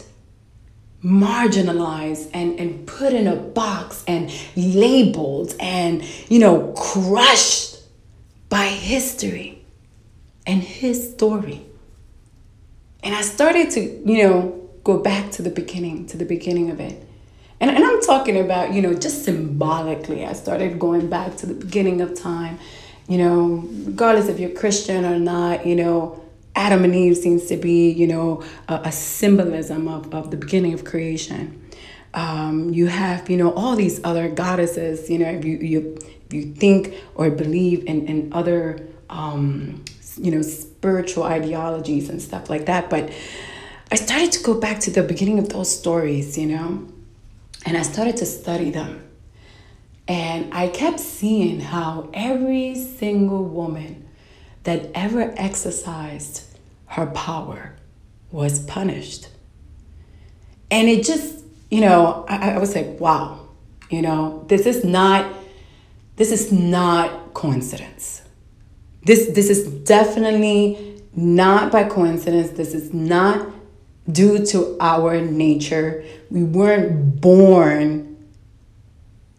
marginalized 1.02 2.30
and, 2.34 2.58
and 2.58 2.86
put 2.86 3.12
in 3.12 3.26
a 3.26 3.36
box 3.36 4.04
and 4.08 4.32
labeled 4.56 5.54
and, 5.60 6.02
you 6.28 6.38
know, 6.38 6.72
crushed 6.76 7.76
by 8.48 8.66
history 8.66 9.64
and 10.46 10.62
his 10.62 11.12
story. 11.12 11.64
And 13.02 13.14
I 13.14 13.22
started 13.22 13.70
to, 13.72 13.80
you 13.80 14.24
know, 14.24 14.68
go 14.82 14.98
back 14.98 15.30
to 15.32 15.42
the 15.42 15.50
beginning, 15.50 16.06
to 16.06 16.16
the 16.16 16.24
beginning 16.24 16.70
of 16.70 16.80
it. 16.80 17.06
And, 17.60 17.70
and 17.70 17.84
I'm 17.84 18.00
talking 18.02 18.38
about, 18.38 18.72
you 18.72 18.82
know, 18.82 18.94
just 18.94 19.24
symbolically, 19.24 20.24
I 20.24 20.32
started 20.32 20.78
going 20.78 21.08
back 21.08 21.36
to 21.36 21.46
the 21.46 21.54
beginning 21.54 22.00
of 22.00 22.18
time, 22.18 22.58
you 23.08 23.18
know, 23.18 23.68
regardless 23.84 24.28
if 24.28 24.40
you're 24.40 24.50
Christian 24.50 25.04
or 25.04 25.18
not, 25.18 25.66
you 25.66 25.76
know, 25.76 26.24
Adam 26.54 26.84
and 26.84 26.94
Eve 26.94 27.16
seems 27.16 27.46
to 27.46 27.56
be, 27.56 27.90
you 27.90 28.06
know, 28.06 28.42
a, 28.68 28.80
a 28.84 28.92
symbolism 28.92 29.88
of, 29.88 30.12
of 30.14 30.30
the 30.30 30.36
beginning 30.36 30.74
of 30.74 30.84
creation. 30.84 31.62
Um, 32.14 32.70
you 32.70 32.86
have, 32.86 33.28
you 33.30 33.36
know, 33.36 33.52
all 33.52 33.76
these 33.76 34.00
other 34.02 34.28
goddesses, 34.28 35.08
you 35.08 35.18
know, 35.18 35.28
if 35.28 35.44
you, 35.44 35.58
you, 35.58 35.98
if 36.26 36.34
you 36.34 36.54
think 36.54 36.94
or 37.14 37.30
believe 37.30 37.84
in, 37.84 38.06
in 38.06 38.32
other, 38.32 38.86
um, 39.10 39.84
you 40.16 40.30
know, 40.30 40.42
spiritual 40.42 41.24
ideologies 41.24 42.08
and 42.08 42.20
stuff 42.20 42.50
like 42.50 42.66
that. 42.66 42.90
But 42.90 43.12
I 43.92 43.94
started 43.94 44.32
to 44.32 44.42
go 44.42 44.54
back 44.58 44.80
to 44.80 44.90
the 44.90 45.02
beginning 45.02 45.38
of 45.38 45.50
those 45.50 45.74
stories, 45.76 46.36
you 46.36 46.46
know, 46.46 46.88
and 47.64 47.76
I 47.76 47.82
started 47.82 48.16
to 48.18 48.26
study 48.26 48.70
them. 48.70 49.04
And 50.08 50.52
I 50.54 50.68
kept 50.68 51.00
seeing 51.00 51.60
how 51.60 52.08
every 52.14 52.74
single 52.74 53.44
woman 53.44 54.07
that 54.64 54.90
ever 54.94 55.32
exercised 55.36 56.42
her 56.86 57.06
power 57.06 57.76
was 58.30 58.60
punished. 58.64 59.28
And 60.70 60.88
it 60.88 61.04
just, 61.04 61.44
you 61.70 61.80
know, 61.80 62.26
I, 62.28 62.52
I 62.52 62.58
was 62.58 62.74
like, 62.74 63.00
wow, 63.00 63.48
you 63.90 64.02
know, 64.02 64.44
this 64.48 64.66
is 64.66 64.84
not 64.84 65.34
this 66.16 66.32
is 66.32 66.50
not 66.52 67.32
coincidence. 67.32 68.22
This 69.04 69.28
this 69.28 69.48
is 69.48 69.66
definitely 69.84 71.00
not 71.14 71.72
by 71.72 71.84
coincidence. 71.84 72.50
This 72.50 72.74
is 72.74 72.92
not 72.92 73.48
due 74.10 74.44
to 74.46 74.76
our 74.80 75.20
nature. 75.20 76.04
We 76.30 76.42
weren't 76.42 77.20
born 77.20 78.16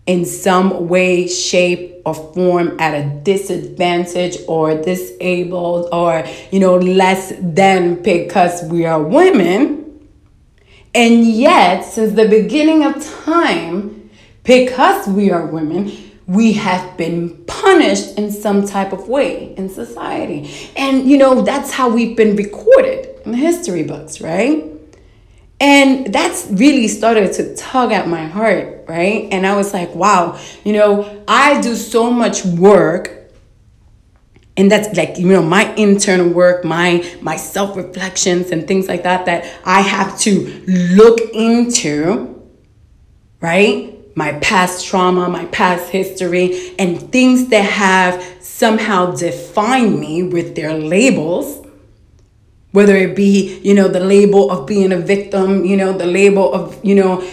in 0.05 0.25
some 0.25 0.87
way, 0.87 1.27
shape, 1.27 1.98
or 2.09 2.33
form 2.33 2.75
at 2.79 2.93
a 2.93 3.07
disadvantage 3.23 4.37
or 4.47 4.75
disabled 4.81 5.87
or, 5.91 6.25
you 6.51 6.59
know, 6.59 6.77
less 6.77 7.33
than 7.39 8.01
because 8.01 8.63
we 8.63 8.85
are 8.85 9.01
women. 9.01 10.09
And 10.95 11.23
yet, 11.25 11.81
since 11.81 12.13
the 12.13 12.27
beginning 12.27 12.83
of 12.83 13.05
time, 13.23 14.09
because 14.43 15.07
we 15.07 15.29
are 15.29 15.45
women, 15.45 15.91
we 16.25 16.53
have 16.53 16.97
been 16.97 17.43
punished 17.45 18.17
in 18.17 18.31
some 18.31 18.65
type 18.65 18.91
of 18.91 19.07
way 19.07 19.53
in 19.55 19.69
society. 19.69 20.51
And, 20.75 21.09
you 21.09 21.17
know, 21.17 21.41
that's 21.41 21.71
how 21.71 21.89
we've 21.89 22.17
been 22.17 22.35
recorded 22.35 23.07
in 23.25 23.31
the 23.31 23.37
history 23.37 23.83
books, 23.83 24.21
right? 24.21 24.78
And 25.61 26.13
that's 26.13 26.47
really 26.49 26.87
started 26.87 27.33
to 27.33 27.55
tug 27.55 27.91
at 27.91 28.07
my 28.07 28.25
heart, 28.25 28.85
right? 28.87 29.27
And 29.31 29.45
I 29.45 29.55
was 29.55 29.73
like, 29.73 29.93
wow, 29.93 30.39
you 30.63 30.71
know, 30.71 31.23
I 31.27 31.59
do 31.59 31.75
so 31.75 32.09
much 32.09 32.45
work 32.45 33.19
and 34.59 34.69
that's 34.69 34.95
like 34.97 35.17
you 35.17 35.27
know 35.27 35.41
my 35.41 35.73
internal 35.75 36.27
work 36.27 36.65
my 36.65 37.03
my 37.21 37.37
self 37.37 37.77
reflections 37.77 38.51
and 38.51 38.67
things 38.67 38.89
like 38.89 39.03
that 39.03 39.25
that 39.25 39.49
i 39.63 39.79
have 39.79 40.19
to 40.19 40.63
look 40.67 41.19
into 41.33 42.43
right 43.39 43.95
my 44.17 44.33
past 44.39 44.85
trauma 44.85 45.29
my 45.29 45.45
past 45.45 45.89
history 45.89 46.75
and 46.77 47.09
things 47.09 47.47
that 47.47 47.63
have 47.63 48.21
somehow 48.41 49.11
defined 49.11 49.97
me 49.97 50.23
with 50.23 50.55
their 50.55 50.73
labels 50.73 51.65
whether 52.71 52.95
it 52.95 53.15
be 53.15 53.59
you 53.61 53.73
know 53.73 53.87
the 53.87 53.99
label 53.99 54.51
of 54.51 54.67
being 54.67 54.91
a 54.91 54.97
victim 54.97 55.65
you 55.65 55.75
know 55.75 55.91
the 55.91 56.05
label 56.05 56.53
of 56.53 56.79
you 56.83 56.95
know 56.95 57.27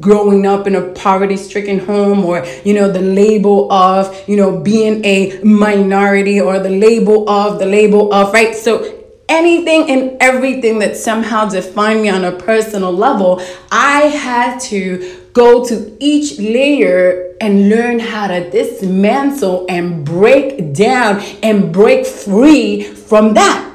growing 0.00 0.46
up 0.46 0.66
in 0.66 0.74
a 0.74 0.82
poverty 0.92 1.36
stricken 1.36 1.78
home 1.78 2.24
or 2.24 2.44
you 2.64 2.74
know 2.74 2.90
the 2.90 3.00
label 3.00 3.70
of 3.72 4.28
you 4.28 4.36
know 4.36 4.60
being 4.60 5.04
a 5.04 5.40
minority 5.42 6.40
or 6.40 6.58
the 6.58 6.70
label 6.70 7.28
of 7.28 7.58
the 7.58 7.66
label 7.66 8.12
of 8.12 8.32
right? 8.32 8.54
So 8.54 9.04
anything 9.28 9.90
and 9.90 10.16
everything 10.20 10.78
that 10.78 10.96
somehow 10.96 11.48
defined 11.48 12.02
me 12.02 12.08
on 12.08 12.24
a 12.24 12.30
personal 12.30 12.92
level 12.92 13.42
i 13.72 14.02
had 14.02 14.56
to 14.60 15.20
go 15.32 15.66
to 15.66 15.96
each 15.98 16.38
layer 16.38 17.34
and 17.40 17.68
learn 17.68 17.98
how 17.98 18.28
to 18.28 18.48
dismantle 18.50 19.66
and 19.68 20.04
break 20.04 20.72
down 20.72 21.20
and 21.42 21.72
break 21.72 22.06
free 22.06 22.84
from 22.84 23.34
that 23.34 23.65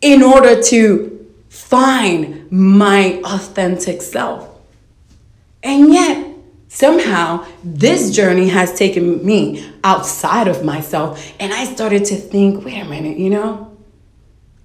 in 0.00 0.22
order 0.22 0.62
to 0.62 1.32
find 1.48 2.50
my 2.50 3.20
authentic 3.24 4.02
self. 4.02 4.48
And 5.62 5.92
yet, 5.92 6.34
somehow, 6.68 7.46
this 7.64 8.14
journey 8.14 8.48
has 8.48 8.78
taken 8.78 9.24
me 9.24 9.70
outside 9.82 10.48
of 10.48 10.64
myself, 10.64 11.32
and 11.40 11.52
I 11.52 11.64
started 11.64 12.04
to 12.06 12.16
think 12.16 12.64
wait 12.64 12.80
a 12.80 12.84
minute, 12.84 13.18
you 13.18 13.30
know, 13.30 13.76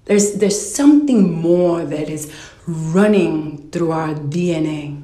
there's, 0.04 0.34
there's 0.34 0.74
something 0.74 1.32
more 1.32 1.84
that 1.84 2.08
is 2.08 2.32
running 2.66 3.70
through 3.70 3.90
our 3.90 4.14
DNA. 4.14 5.00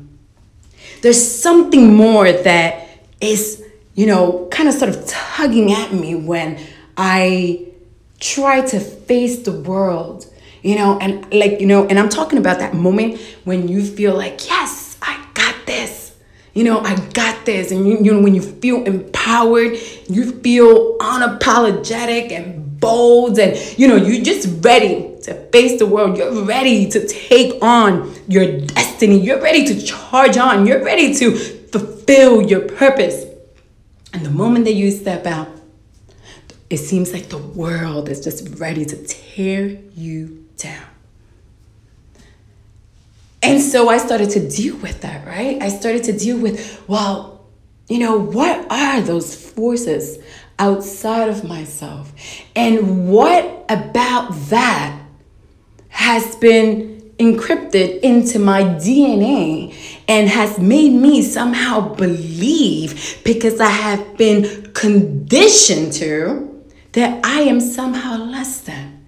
There's 1.02 1.40
something 1.40 1.94
more 1.94 2.30
that 2.30 2.88
is, 3.20 3.64
you 3.94 4.06
know, 4.06 4.48
kind 4.50 4.68
of 4.68 4.74
sort 4.74 4.94
of 4.94 5.06
tugging 5.06 5.72
at 5.72 5.92
me 5.92 6.14
when 6.14 6.60
I 6.96 7.69
try 8.20 8.60
to 8.60 8.78
face 8.78 9.42
the 9.44 9.52
world 9.52 10.26
you 10.62 10.76
know 10.76 10.98
and 11.00 11.32
like 11.32 11.60
you 11.60 11.66
know 11.66 11.86
and 11.86 11.98
i'm 11.98 12.08
talking 12.08 12.38
about 12.38 12.58
that 12.58 12.74
moment 12.74 13.18
when 13.44 13.66
you 13.66 13.84
feel 13.84 14.14
like 14.14 14.46
yes 14.46 14.98
i 15.02 15.18
got 15.34 15.54
this. 15.66 16.16
You 16.52 16.64
know 16.64 16.80
i 16.80 16.94
got 17.12 17.46
this. 17.46 17.70
And 17.70 17.88
you, 17.88 17.98
you 18.02 18.12
know 18.12 18.20
when 18.20 18.34
you 18.34 18.42
feel 18.42 18.84
empowered 18.84 19.78
you 20.08 20.32
feel 20.40 20.98
unapologetic 20.98 22.30
and 22.32 22.78
bold 22.80 23.38
and 23.38 23.56
you 23.78 23.88
know 23.88 23.96
you're 23.96 24.22
just 24.22 24.64
ready 24.64 25.16
to 25.22 25.34
face 25.50 25.78
the 25.78 25.86
world. 25.86 26.16
You're 26.16 26.44
ready 26.44 26.88
to 26.90 27.06
take 27.06 27.62
on 27.62 28.14
your 28.26 28.60
destiny. 28.60 29.20
You're 29.20 29.40
ready 29.40 29.66
to 29.66 29.80
charge 29.82 30.36
on. 30.36 30.66
You're 30.66 30.82
ready 30.82 31.14
to 31.14 31.36
fulfill 31.36 32.42
your 32.42 32.62
purpose. 32.62 33.26
And 34.12 34.24
the 34.24 34.30
moment 34.30 34.64
that 34.64 34.74
you 34.74 34.90
step 34.90 35.26
out 35.26 35.48
it 36.70 36.78
seems 36.78 37.12
like 37.12 37.28
the 37.28 37.38
world 37.38 38.08
is 38.08 38.22
just 38.22 38.60
ready 38.60 38.84
to 38.84 38.96
tear 39.04 39.66
you 39.94 40.46
down. 40.56 40.86
And 43.42 43.60
so 43.60 43.88
I 43.88 43.98
started 43.98 44.30
to 44.30 44.48
deal 44.48 44.76
with 44.76 45.00
that, 45.00 45.26
right? 45.26 45.60
I 45.60 45.68
started 45.68 46.04
to 46.04 46.12
deal 46.16 46.38
with, 46.38 46.82
well, 46.86 47.44
you 47.88 47.98
know, 47.98 48.16
what 48.16 48.70
are 48.70 49.00
those 49.00 49.34
forces 49.34 50.18
outside 50.60 51.28
of 51.28 51.42
myself? 51.42 52.12
And 52.54 53.08
what 53.08 53.64
about 53.68 54.32
that 54.50 55.00
has 55.88 56.36
been 56.36 57.12
encrypted 57.18 58.00
into 58.00 58.38
my 58.38 58.62
DNA 58.62 59.74
and 60.06 60.28
has 60.28 60.58
made 60.58 60.92
me 60.92 61.22
somehow 61.22 61.94
believe 61.94 63.20
because 63.24 63.60
I 63.60 63.68
have 63.68 64.16
been 64.16 64.70
conditioned 64.72 65.92
to 65.94 66.49
that 66.92 67.24
I 67.24 67.42
am 67.42 67.60
somehow 67.60 68.16
less 68.16 68.60
than. 68.60 69.00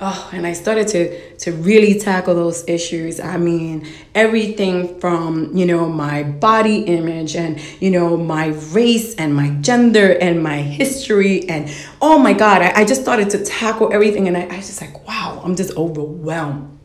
Oh, 0.00 0.28
and 0.32 0.44
I 0.44 0.54
started 0.54 0.88
to 0.88 1.36
to 1.38 1.52
really 1.52 2.00
tackle 2.00 2.34
those 2.34 2.68
issues. 2.68 3.20
I 3.20 3.36
mean, 3.36 3.86
everything 4.12 4.98
from, 4.98 5.56
you 5.56 5.66
know, 5.66 5.88
my 5.88 6.24
body 6.24 6.78
image 6.78 7.36
and, 7.36 7.60
you 7.80 7.92
know, 7.92 8.16
my 8.16 8.48
race 8.72 9.14
and 9.14 9.34
my 9.34 9.50
gender 9.60 10.18
and 10.18 10.42
my 10.42 10.56
history 10.62 11.48
and 11.48 11.72
oh 12.02 12.18
my 12.18 12.32
God, 12.32 12.60
I, 12.60 12.80
I 12.80 12.84
just 12.84 13.02
started 13.02 13.30
to 13.30 13.44
tackle 13.44 13.92
everything 13.92 14.26
and 14.26 14.36
I, 14.36 14.42
I 14.42 14.56
was 14.56 14.66
just 14.66 14.80
like, 14.80 15.06
wow, 15.06 15.40
I'm 15.44 15.54
just 15.54 15.76
overwhelmed. 15.76 16.76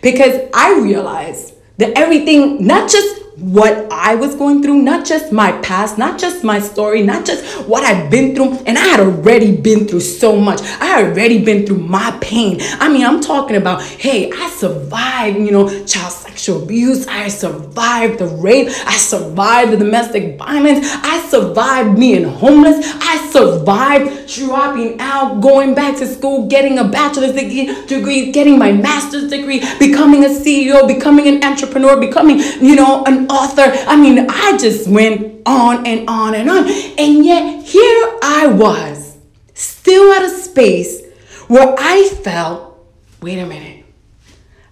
Because 0.00 0.48
I 0.54 0.78
realized 0.80 1.54
that 1.78 1.98
everything, 1.98 2.64
not 2.64 2.88
just 2.88 3.21
what 3.36 3.90
I 3.90 4.14
was 4.14 4.34
going 4.34 4.62
through, 4.62 4.82
not 4.82 5.06
just 5.06 5.32
my 5.32 5.52
past, 5.60 5.96
not 5.98 6.18
just 6.18 6.44
my 6.44 6.58
story, 6.58 7.02
not 7.02 7.24
just 7.24 7.66
what 7.66 7.82
I've 7.82 8.10
been 8.10 8.34
through. 8.34 8.58
And 8.66 8.76
I 8.76 8.82
had 8.82 9.00
already 9.00 9.56
been 9.56 9.88
through 9.88 10.00
so 10.00 10.36
much. 10.36 10.60
I 10.60 10.86
had 10.86 11.04
already 11.04 11.44
been 11.44 11.66
through 11.66 11.78
my 11.78 12.16
pain. 12.20 12.58
I 12.60 12.92
mean, 12.92 13.04
I'm 13.04 13.20
talking 13.20 13.56
about, 13.56 13.82
hey, 13.82 14.30
I 14.32 14.50
survived, 14.50 15.38
you 15.38 15.50
know, 15.50 15.68
child 15.86 16.12
sexual 16.12 16.62
abuse. 16.62 17.06
I 17.06 17.28
survived 17.28 18.18
the 18.18 18.26
rape. 18.26 18.68
I 18.86 18.96
survived 18.96 19.72
the 19.72 19.76
domestic 19.76 20.38
violence. 20.38 20.86
I 20.86 21.26
survived 21.28 21.98
being 21.98 22.24
homeless. 22.24 22.84
I 22.84 23.28
survived 23.30 24.28
dropping 24.34 25.00
out, 25.00 25.40
going 25.40 25.74
back 25.74 25.96
to 25.98 26.06
school, 26.06 26.48
getting 26.48 26.78
a 26.78 26.84
bachelor's 26.84 27.32
degree, 27.34 28.32
getting 28.32 28.58
my 28.58 28.72
master's 28.72 29.30
degree, 29.30 29.60
becoming 29.78 30.24
a 30.24 30.28
CEO, 30.28 30.86
becoming 30.86 31.28
an 31.28 31.44
entrepreneur, 31.44 32.00
becoming, 32.00 32.38
you 32.60 32.74
know, 32.74 33.04
author. 33.30 33.64
I 33.66 33.96
mean, 33.96 34.26
I 34.28 34.56
just 34.58 34.88
went 34.88 35.42
on 35.46 35.86
and 35.86 36.08
on 36.08 36.34
and 36.34 36.48
on. 36.48 36.68
And 36.98 37.24
yet, 37.24 37.64
here 37.64 38.18
I 38.22 38.46
was, 38.46 39.16
still 39.54 40.12
at 40.12 40.22
a 40.22 40.30
space 40.30 41.02
where 41.48 41.74
I 41.78 42.08
felt, 42.22 42.86
wait 43.20 43.38
a 43.38 43.46
minute, 43.46 43.84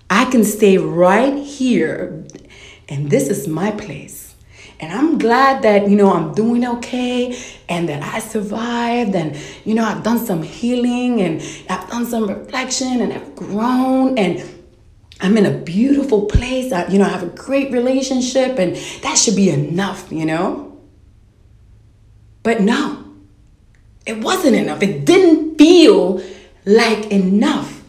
I 0.09 0.25
can 0.25 0.45
stay 0.45 0.79
right 0.79 1.37
here, 1.37 2.25
and 2.89 3.11
this 3.11 3.29
is 3.29 3.47
my 3.47 3.71
place. 3.71 4.35
And 4.81 4.91
I'm 4.93 5.19
glad 5.19 5.63
that, 5.63 5.91
you 5.91 5.97
know, 5.97 6.13
I'm 6.13 6.33
doing 6.33 6.67
okay 6.67 7.39
and 7.69 7.87
that 7.91 8.03
I 8.03 8.19
survived 8.19 9.15
and, 9.15 9.37
you 9.67 9.75
know, 9.75 9.85
I've 9.85 10.03
done 10.03 10.19
some 10.19 10.43
healing 10.43 11.21
and 11.21 11.43
I've 11.69 11.89
done 11.91 12.07
some 12.07 12.27
reflection 12.27 13.03
and 13.03 13.13
I've 13.13 13.37
grown 13.37 14.17
and 14.17 14.41
I'm 15.23 15.37
in 15.37 15.47
a 15.47 15.51
beautiful 15.51 16.27
place. 16.27 16.73
I, 16.73 16.87
you 16.89 16.99
know, 16.99 17.05
I 17.05 17.11
have 17.11 17.23
a 17.23 17.27
great 17.27 17.73
relationship, 17.73 18.59
and 18.59 18.77
that 19.03 19.19
should 19.19 19.37
be 19.37 19.51
enough, 19.51 20.11
you 20.11 20.25
know? 20.25 20.79
But 22.43 22.63
no, 22.63 23.05
it 24.07 24.19
wasn't 24.19 24.57
enough. 24.57 24.83
It 24.83 25.05
didn't 25.05 25.59
feel 25.59 26.23
like 26.65 27.11
enough. 27.11 27.83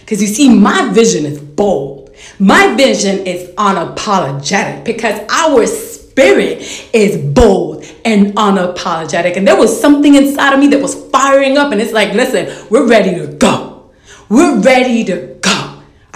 Because 0.00 0.20
you 0.20 0.28
see, 0.28 0.54
my 0.54 0.92
vision 0.92 1.24
is 1.24 1.40
bold, 1.40 2.14
my 2.38 2.74
vision 2.74 3.26
is 3.26 3.48
unapologetic 3.56 4.84
because 4.84 5.20
our 5.30 5.66
spirit 5.66 6.62
is 6.92 7.16
bold 7.16 7.84
and 8.04 8.34
unapologetic. 8.34 9.36
And 9.36 9.46
there 9.46 9.56
was 9.56 9.80
something 9.80 10.14
inside 10.14 10.52
of 10.52 10.60
me 10.60 10.68
that 10.68 10.82
was 10.82 10.94
firing 11.10 11.56
up, 11.56 11.72
and 11.72 11.80
it's 11.80 11.92
like, 11.92 12.12
listen, 12.12 12.68
we're 12.68 12.86
ready 12.86 13.14
to 13.14 13.26
go. 13.34 13.90
We're 14.28 14.60
ready 14.60 15.04
to. 15.04 15.37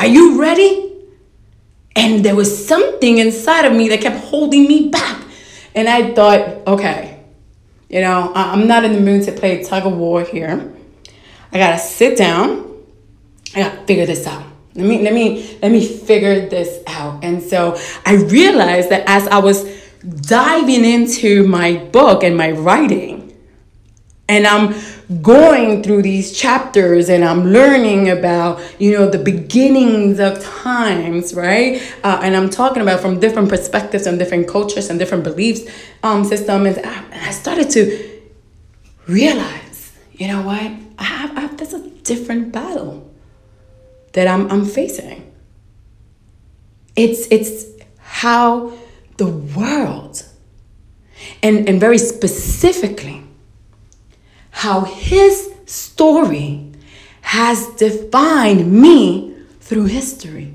Are 0.03 0.07
you 0.09 0.41
ready? 0.41 0.93
And 1.95 2.25
there 2.25 2.35
was 2.35 2.67
something 2.67 3.19
inside 3.19 3.67
of 3.67 3.73
me 3.73 3.89
that 3.91 4.01
kept 4.01 4.17
holding 4.25 4.67
me 4.67 4.89
back. 4.89 5.23
And 5.77 5.89
I 5.89 6.13
thought, 6.13 6.67
okay, 6.67 7.23
you 7.89 8.01
know, 8.01 8.33
I'm 8.35 8.67
not 8.67 8.83
in 8.83 8.95
the 8.95 9.01
mood 9.01 9.23
to 9.27 9.33
play 9.33 9.63
tug 9.63 9.87
of 9.87 9.97
war 9.97 10.25
here. 10.25 10.75
I 11.53 11.57
gotta 11.57 11.79
sit 11.79 12.19
down. 12.19 12.83
I 13.55 13.61
gotta 13.61 13.87
figure 13.87 14.05
this 14.05 14.27
out. 14.27 14.45
Let 14.75 14.87
me 14.87 15.03
let 15.03 15.15
me 15.15 15.57
let 15.63 15.71
me 15.71 15.87
figure 15.87 16.49
this 16.49 16.83
out. 16.89 17.23
And 17.23 17.41
so 17.41 17.79
I 18.05 18.15
realized 18.15 18.91
that 18.91 19.05
as 19.07 19.29
I 19.29 19.39
was 19.39 19.63
diving 20.03 20.85
into 20.85 21.47
my 21.47 21.77
book 21.77 22.25
and 22.25 22.37
my 22.37 22.51
writing, 22.51 23.39
and 24.29 24.49
I'm 24.49 24.75
going 25.21 25.83
through 25.83 26.03
these 26.03 26.33
chapters 26.33 27.09
and 27.09 27.25
I'm 27.25 27.47
learning 27.53 28.09
about, 28.09 28.61
you 28.79 28.93
know, 28.93 29.11
the 29.11 29.19
beginnings 29.19 30.19
of 30.19 30.43
times, 30.43 31.35
right? 31.35 31.83
Uh, 32.03 32.21
and 32.23 32.37
I'm 32.37 32.49
talking 32.49 32.83
about 32.83 33.01
from 33.01 33.21
different 33.21 33.49
perspectives 33.49 34.07
and 34.07 34.19
different 34.19 34.49
cultures 34.49 34.89
and 34.91 34.99
different 34.99 35.25
beliefs 35.25 35.71
um, 36.03 36.25
systems. 36.25 36.79
And 36.79 36.87
I, 36.87 37.29
I 37.29 37.31
started 37.33 37.69
to 37.71 38.21
realize, 39.07 39.93
you 40.13 40.29
know 40.29 40.43
what? 40.43 40.73
I 40.99 41.05
have, 41.05 41.37
I 41.37 41.41
have 41.41 41.57
there's 41.57 41.75
a 41.75 41.89
different 41.91 42.53
battle 42.53 43.11
that 44.13 44.29
I'm, 44.29 44.51
I'm 44.51 44.65
facing. 44.65 45.33
It's, 46.97 47.27
it's 47.31 47.67
how 47.99 48.73
the 49.17 49.27
world, 49.27 50.25
and, 51.43 51.69
and 51.69 51.81
very 51.81 51.99
specifically, 51.99 53.22
how 54.53 54.83
his 54.83 55.53
story 55.67 56.71
has 57.23 57.67
defined 57.71 58.71
me 58.71 59.35
through 59.61 59.87
history. 59.87 60.55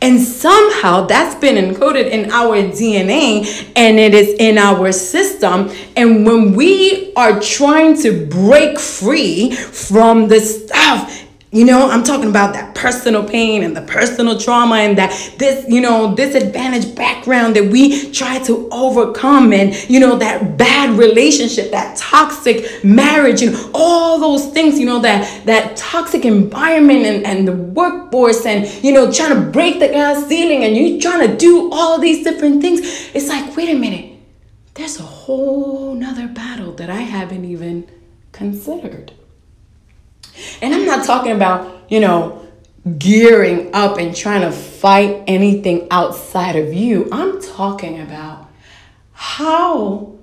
And 0.00 0.20
somehow 0.20 1.06
that's 1.06 1.34
been 1.36 1.56
encoded 1.56 2.08
in 2.10 2.30
our 2.30 2.56
DNA 2.56 3.72
and 3.74 3.98
it 3.98 4.14
is 4.14 4.34
in 4.38 4.58
our 4.58 4.92
system. 4.92 5.70
And 5.96 6.26
when 6.26 6.54
we 6.54 7.12
are 7.14 7.40
trying 7.40 8.00
to 8.02 8.26
break 8.26 8.78
free 8.78 9.52
from 9.52 10.28
the 10.28 10.40
stuff 10.40 11.23
you 11.54 11.64
know, 11.64 11.88
I'm 11.88 12.02
talking 12.02 12.28
about 12.28 12.52
that 12.54 12.74
personal 12.74 13.22
pain 13.22 13.62
and 13.62 13.76
the 13.76 13.82
personal 13.82 14.36
trauma 14.36 14.74
and 14.78 14.98
that 14.98 15.10
this, 15.38 15.64
you 15.68 15.80
know, 15.80 16.12
disadvantaged 16.16 16.96
background 16.96 17.54
that 17.54 17.70
we 17.70 18.10
try 18.10 18.40
to 18.40 18.68
overcome 18.72 19.52
and, 19.52 19.72
you 19.88 20.00
know, 20.00 20.16
that 20.18 20.58
bad 20.58 20.98
relationship, 20.98 21.70
that 21.70 21.96
toxic 21.96 22.82
marriage 22.82 23.40
and 23.40 23.56
all 23.72 24.18
those 24.18 24.52
things, 24.52 24.80
you 24.80 24.84
know, 24.84 24.98
that 24.98 25.46
that 25.46 25.76
toxic 25.76 26.24
environment 26.24 27.06
and, 27.06 27.24
and 27.24 27.46
the 27.46 27.52
workforce 27.52 28.44
and, 28.44 28.66
you 28.82 28.92
know, 28.92 29.12
trying 29.12 29.32
to 29.32 29.50
break 29.52 29.78
the 29.78 29.86
glass 29.86 30.26
ceiling 30.26 30.64
and 30.64 30.76
you 30.76 31.00
trying 31.00 31.24
to 31.24 31.36
do 31.36 31.70
all 31.72 32.00
these 32.00 32.24
different 32.24 32.62
things. 32.62 32.80
It's 33.14 33.28
like, 33.28 33.56
wait 33.56 33.68
a 33.68 33.78
minute, 33.78 34.18
there's 34.74 34.98
a 34.98 35.04
whole 35.04 35.94
nother 35.94 36.26
battle 36.26 36.72
that 36.72 36.90
I 36.90 37.02
haven't 37.02 37.44
even 37.44 37.88
considered. 38.32 39.12
And 40.60 40.74
I'm 40.74 40.86
not 40.86 41.06
talking 41.06 41.32
about, 41.32 41.90
you 41.90 42.00
know, 42.00 42.46
gearing 42.98 43.74
up 43.74 43.98
and 43.98 44.14
trying 44.14 44.42
to 44.42 44.52
fight 44.52 45.24
anything 45.26 45.86
outside 45.90 46.56
of 46.56 46.72
you. 46.72 47.08
I'm 47.10 47.40
talking 47.40 48.00
about 48.00 48.50
how 49.12 50.18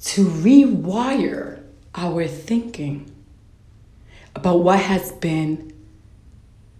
to 0.00 0.24
rewire 0.24 1.62
our 1.94 2.26
thinking 2.26 3.10
about 4.34 4.60
what 4.60 4.80
has 4.80 5.12
been 5.12 5.72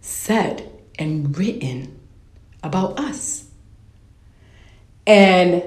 said 0.00 0.68
and 0.98 1.36
written 1.36 2.00
about 2.62 2.98
us. 2.98 3.48
And 5.06 5.62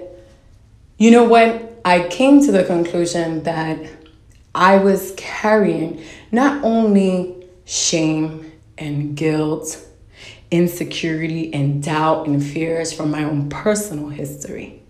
you 0.97 1.11
know 1.11 1.23
what? 1.23 1.81
I 1.85 2.07
came 2.07 2.43
to 2.45 2.51
the 2.51 2.63
conclusion 2.63 3.43
that 3.43 3.79
I 4.55 4.77
was 4.77 5.13
carrying 5.17 6.01
not 6.35 6.63
only 6.63 7.47
shame 7.65 8.51
and 8.77 9.15
guilt, 9.15 9.83
insecurity 10.51 11.53
and 11.53 11.81
doubt 11.81 12.27
and 12.27 12.43
fears 12.43 12.93
from 12.93 13.09
my 13.09 13.23
own 13.23 13.49
personal 13.49 14.09
history, 14.09 14.81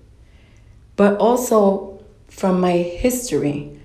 but 0.96 1.18
also 1.18 2.04
from 2.28 2.60
my 2.60 2.74
history 2.74 3.80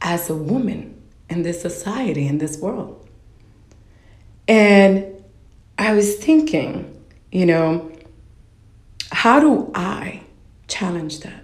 as 0.00 0.28
a 0.28 0.34
woman 0.34 1.00
in 1.28 1.42
this 1.42 1.60
society, 1.60 2.26
in 2.26 2.38
this 2.38 2.58
world. 2.58 3.08
And 4.48 5.22
I 5.78 5.94
was 5.94 6.16
thinking, 6.16 7.00
you 7.30 7.46
know, 7.46 7.92
how 9.10 9.38
do 9.38 9.70
I 9.74 10.22
challenge 10.66 11.20
that? 11.20 11.41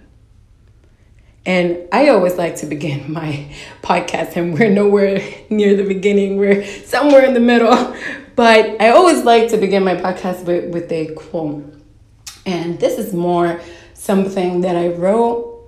And 1.48 1.88
I 1.92 2.10
always 2.10 2.36
like 2.36 2.56
to 2.56 2.66
begin 2.66 3.10
my 3.20 3.48
podcast, 3.82 4.36
and 4.36 4.52
we're 4.52 4.68
nowhere 4.70 5.20
near 5.48 5.74
the 5.74 5.82
beginning, 5.82 6.36
we're 6.36 6.64
somewhere 6.84 7.24
in 7.24 7.32
the 7.32 7.40
middle. 7.40 7.96
But 8.36 8.80
I 8.80 8.90
always 8.90 9.24
like 9.24 9.48
to 9.48 9.56
begin 9.56 9.82
my 9.82 9.96
podcast 9.96 10.44
with, 10.44 10.72
with 10.72 10.92
a 10.92 11.12
quote. 11.14 11.64
And 12.46 12.78
this 12.78 12.98
is 12.98 13.12
more 13.12 13.60
something 13.94 14.60
that 14.60 14.76
I 14.76 14.88
wrote 14.88 15.66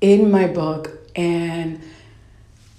in 0.00 0.30
my 0.32 0.48
book, 0.48 0.90
and 1.14 1.80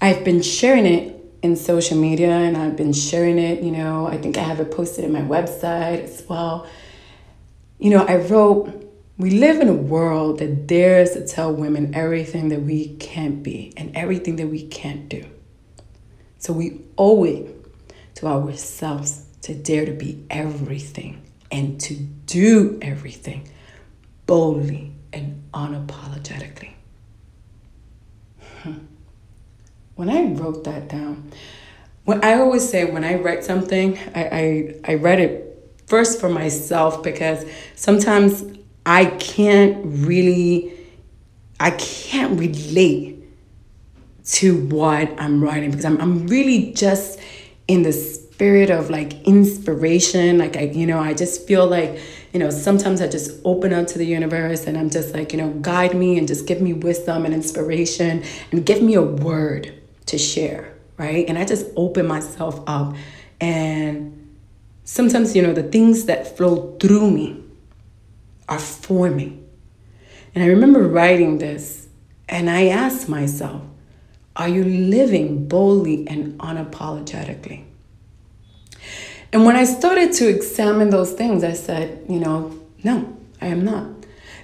I've 0.00 0.22
been 0.24 0.42
sharing 0.42 0.84
it 0.84 1.14
in 1.42 1.56
social 1.56 1.98
media 1.98 2.30
and 2.30 2.56
I've 2.56 2.76
been 2.76 2.92
sharing 2.92 3.38
it. 3.38 3.62
You 3.62 3.70
know, 3.70 4.06
I 4.06 4.18
think 4.18 4.36
I 4.38 4.42
have 4.42 4.60
it 4.60 4.70
posted 4.70 5.04
in 5.04 5.12
my 5.12 5.22
website 5.22 6.04
as 6.04 6.24
well. 6.28 6.66
You 7.78 7.90
know, 7.90 8.04
I 8.04 8.16
wrote, 8.16 8.83
we 9.16 9.30
live 9.30 9.60
in 9.60 9.68
a 9.68 9.74
world 9.74 10.38
that 10.40 10.66
dares 10.66 11.12
to 11.12 11.26
tell 11.26 11.52
women 11.52 11.94
everything 11.94 12.48
that 12.48 12.62
we 12.62 12.96
can't 12.96 13.42
be 13.42 13.72
and 13.76 13.96
everything 13.96 14.36
that 14.36 14.48
we 14.48 14.66
can't 14.66 15.08
do. 15.08 15.24
So 16.38 16.52
we 16.52 16.80
owe 16.98 17.24
it 17.24 17.48
to 18.16 18.26
ourselves 18.26 19.24
to 19.42 19.54
dare 19.54 19.86
to 19.86 19.92
be 19.92 20.24
everything 20.30 21.22
and 21.52 21.80
to 21.82 21.94
do 21.94 22.78
everything 22.82 23.48
boldly 24.26 24.92
and 25.12 25.44
unapologetically. 25.52 26.72
Hmm. 28.62 28.78
When 29.94 30.10
I 30.10 30.24
wrote 30.32 30.64
that 30.64 30.88
down, 30.88 31.30
when 32.04 32.24
I 32.24 32.34
always 32.34 32.68
say 32.68 32.84
when 32.84 33.04
I 33.04 33.14
write 33.14 33.44
something, 33.44 33.96
I, 34.14 34.24
I, 34.24 34.74
I 34.92 34.94
write 34.96 35.20
it 35.20 35.72
first 35.86 36.20
for 36.20 36.28
myself 36.28 37.02
because 37.02 37.44
sometimes 37.76 38.42
I 38.86 39.06
can't 39.06 39.80
really 39.84 40.72
I 41.60 41.70
can't 41.70 42.38
relate 42.38 43.22
to 44.24 44.66
what 44.66 45.20
I'm 45.20 45.42
writing 45.42 45.70
because 45.70 45.84
I'm 45.84 46.00
I'm 46.00 46.26
really 46.26 46.72
just 46.72 47.18
in 47.68 47.82
the 47.82 47.92
spirit 47.92 48.70
of 48.70 48.90
like 48.90 49.22
inspiration. 49.22 50.38
Like 50.38 50.56
I, 50.56 50.62
you 50.62 50.86
know, 50.86 50.98
I 50.98 51.14
just 51.14 51.46
feel 51.46 51.66
like, 51.66 52.00
you 52.32 52.40
know, 52.40 52.50
sometimes 52.50 53.00
I 53.00 53.06
just 53.06 53.40
open 53.44 53.72
up 53.72 53.86
to 53.88 53.98
the 53.98 54.04
universe 54.04 54.66
and 54.66 54.76
I'm 54.76 54.90
just 54.90 55.14
like, 55.14 55.32
you 55.32 55.38
know, 55.38 55.50
guide 55.50 55.94
me 55.94 56.18
and 56.18 56.26
just 56.26 56.46
give 56.46 56.60
me 56.60 56.72
wisdom 56.72 57.24
and 57.24 57.32
inspiration 57.32 58.24
and 58.50 58.66
give 58.66 58.82
me 58.82 58.94
a 58.94 59.02
word 59.02 59.72
to 60.06 60.18
share, 60.18 60.74
right? 60.96 61.26
And 61.28 61.38
I 61.38 61.44
just 61.44 61.66
open 61.76 62.06
myself 62.06 62.60
up 62.66 62.96
and 63.40 64.36
sometimes, 64.84 65.36
you 65.36 65.42
know, 65.42 65.52
the 65.52 65.62
things 65.62 66.06
that 66.06 66.36
flow 66.36 66.76
through 66.80 67.10
me 67.10 67.43
are 68.48 68.58
forming. 68.58 69.46
And 70.34 70.42
I 70.42 70.48
remember 70.48 70.86
writing 70.88 71.38
this 71.38 71.88
and 72.28 72.50
I 72.50 72.68
asked 72.68 73.08
myself, 73.08 73.62
are 74.36 74.48
you 74.48 74.64
living 74.64 75.46
boldly 75.46 76.06
and 76.08 76.38
unapologetically? 76.40 77.64
And 79.32 79.44
when 79.44 79.56
I 79.56 79.64
started 79.64 80.12
to 80.14 80.28
examine 80.28 80.90
those 80.90 81.12
things, 81.12 81.44
I 81.44 81.52
said, 81.52 82.04
you 82.08 82.20
know, 82.20 82.58
no, 82.82 83.16
I 83.40 83.48
am 83.48 83.64
not. 83.64 83.86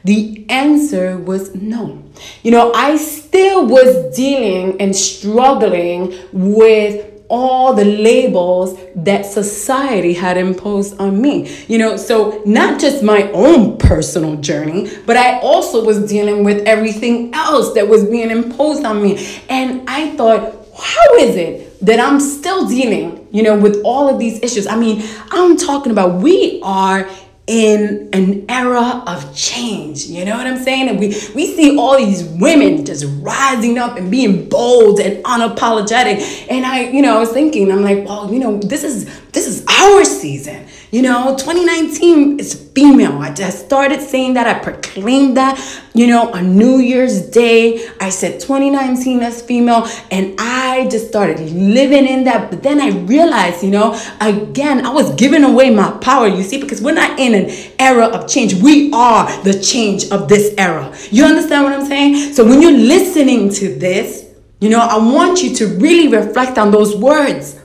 The 0.04 0.46
answer 0.48 1.18
was 1.18 1.54
no. 1.54 2.02
You 2.42 2.50
know, 2.50 2.72
I 2.72 2.96
still 2.96 3.66
was 3.66 4.16
dealing 4.16 4.80
and 4.80 4.96
struggling 4.96 6.14
with 6.32 7.19
all 7.30 7.72
the 7.72 7.84
labels 7.84 8.78
that 8.94 9.24
society 9.24 10.12
had 10.12 10.36
imposed 10.36 11.00
on 11.00 11.22
me. 11.22 11.48
You 11.68 11.78
know, 11.78 11.96
so 11.96 12.42
not 12.44 12.80
just 12.80 13.02
my 13.02 13.30
own 13.30 13.78
personal 13.78 14.36
journey, 14.36 14.90
but 15.06 15.16
I 15.16 15.40
also 15.40 15.84
was 15.84 16.06
dealing 16.06 16.44
with 16.44 16.66
everything 16.66 17.32
else 17.32 17.72
that 17.74 17.88
was 17.88 18.04
being 18.04 18.30
imposed 18.30 18.84
on 18.84 19.02
me. 19.02 19.40
And 19.48 19.88
I 19.88 20.14
thought, 20.16 20.56
how 20.76 21.14
is 21.16 21.36
it 21.36 21.70
that 21.80 21.98
I'm 21.98 22.20
still 22.20 22.68
dealing, 22.68 23.26
you 23.30 23.42
know, 23.42 23.58
with 23.58 23.80
all 23.84 24.08
of 24.08 24.18
these 24.18 24.42
issues. 24.42 24.66
I 24.66 24.76
mean, 24.76 25.02
I'm 25.30 25.56
talking 25.56 25.92
about 25.92 26.20
we 26.20 26.60
are 26.62 27.08
in 27.46 28.08
an 28.12 28.44
era 28.48 29.02
of 29.06 29.34
change. 29.34 30.06
You 30.06 30.24
know 30.24 30.36
what 30.36 30.46
I'm 30.46 30.62
saying? 30.62 30.88
And 30.88 30.98
we, 31.00 31.08
we 31.34 31.54
see 31.54 31.76
all 31.76 31.96
these 31.96 32.24
women 32.24 32.84
just 32.84 33.04
rising 33.20 33.76
up 33.78 33.96
and 33.96 34.10
being 34.10 34.48
bold 34.48 35.00
and 35.00 35.22
unapologetic. 35.24 36.46
And 36.50 36.64
I, 36.64 36.90
you 36.90 37.02
know, 37.02 37.16
I 37.16 37.20
was 37.20 37.32
thinking, 37.32 37.72
I'm 37.72 37.82
like, 37.82 38.06
well, 38.06 38.32
you 38.32 38.38
know, 38.38 38.58
this 38.58 38.84
is 38.84 39.06
this 39.30 39.46
is 39.46 39.64
our 39.68 40.04
season. 40.04 40.66
You 40.92 41.02
know, 41.02 41.36
2019 41.36 42.40
is 42.40 42.68
female. 42.74 43.18
I 43.18 43.32
just 43.32 43.64
started 43.64 44.00
saying 44.00 44.34
that. 44.34 44.48
I 44.48 44.58
proclaimed 44.58 45.36
that, 45.36 45.56
you 45.94 46.08
know, 46.08 46.32
on 46.32 46.56
New 46.56 46.78
Year's 46.78 47.30
Day. 47.30 47.88
I 48.00 48.10
said 48.10 48.40
2019 48.40 49.20
as 49.20 49.40
female. 49.40 49.86
And 50.10 50.34
I 50.40 50.88
just 50.90 51.06
started 51.06 51.38
living 51.38 52.08
in 52.08 52.24
that. 52.24 52.50
But 52.50 52.64
then 52.64 52.80
I 52.80 52.88
realized, 53.02 53.62
you 53.62 53.70
know, 53.70 53.96
again, 54.20 54.84
I 54.84 54.90
was 54.90 55.14
giving 55.14 55.44
away 55.44 55.70
my 55.70 55.92
power, 55.98 56.26
you 56.26 56.42
see, 56.42 56.60
because 56.60 56.82
we're 56.82 56.94
not 56.94 57.20
in 57.20 57.34
an 57.36 57.72
era 57.78 58.06
of 58.06 58.28
change. 58.28 58.54
We 58.54 58.92
are 58.92 59.44
the 59.44 59.60
change 59.60 60.10
of 60.10 60.28
this 60.28 60.52
era. 60.58 60.92
You 61.12 61.24
understand 61.24 61.62
what 61.62 61.72
I'm 61.72 61.86
saying? 61.86 62.34
So 62.34 62.44
when 62.44 62.60
you're 62.60 62.72
listening 62.72 63.50
to 63.54 63.78
this, 63.78 64.24
you 64.60 64.68
know, 64.68 64.80
I 64.80 64.96
want 64.98 65.40
you 65.40 65.54
to 65.54 65.68
really 65.78 66.08
reflect 66.08 66.58
on 66.58 66.72
those 66.72 66.96
words. 66.96 67.59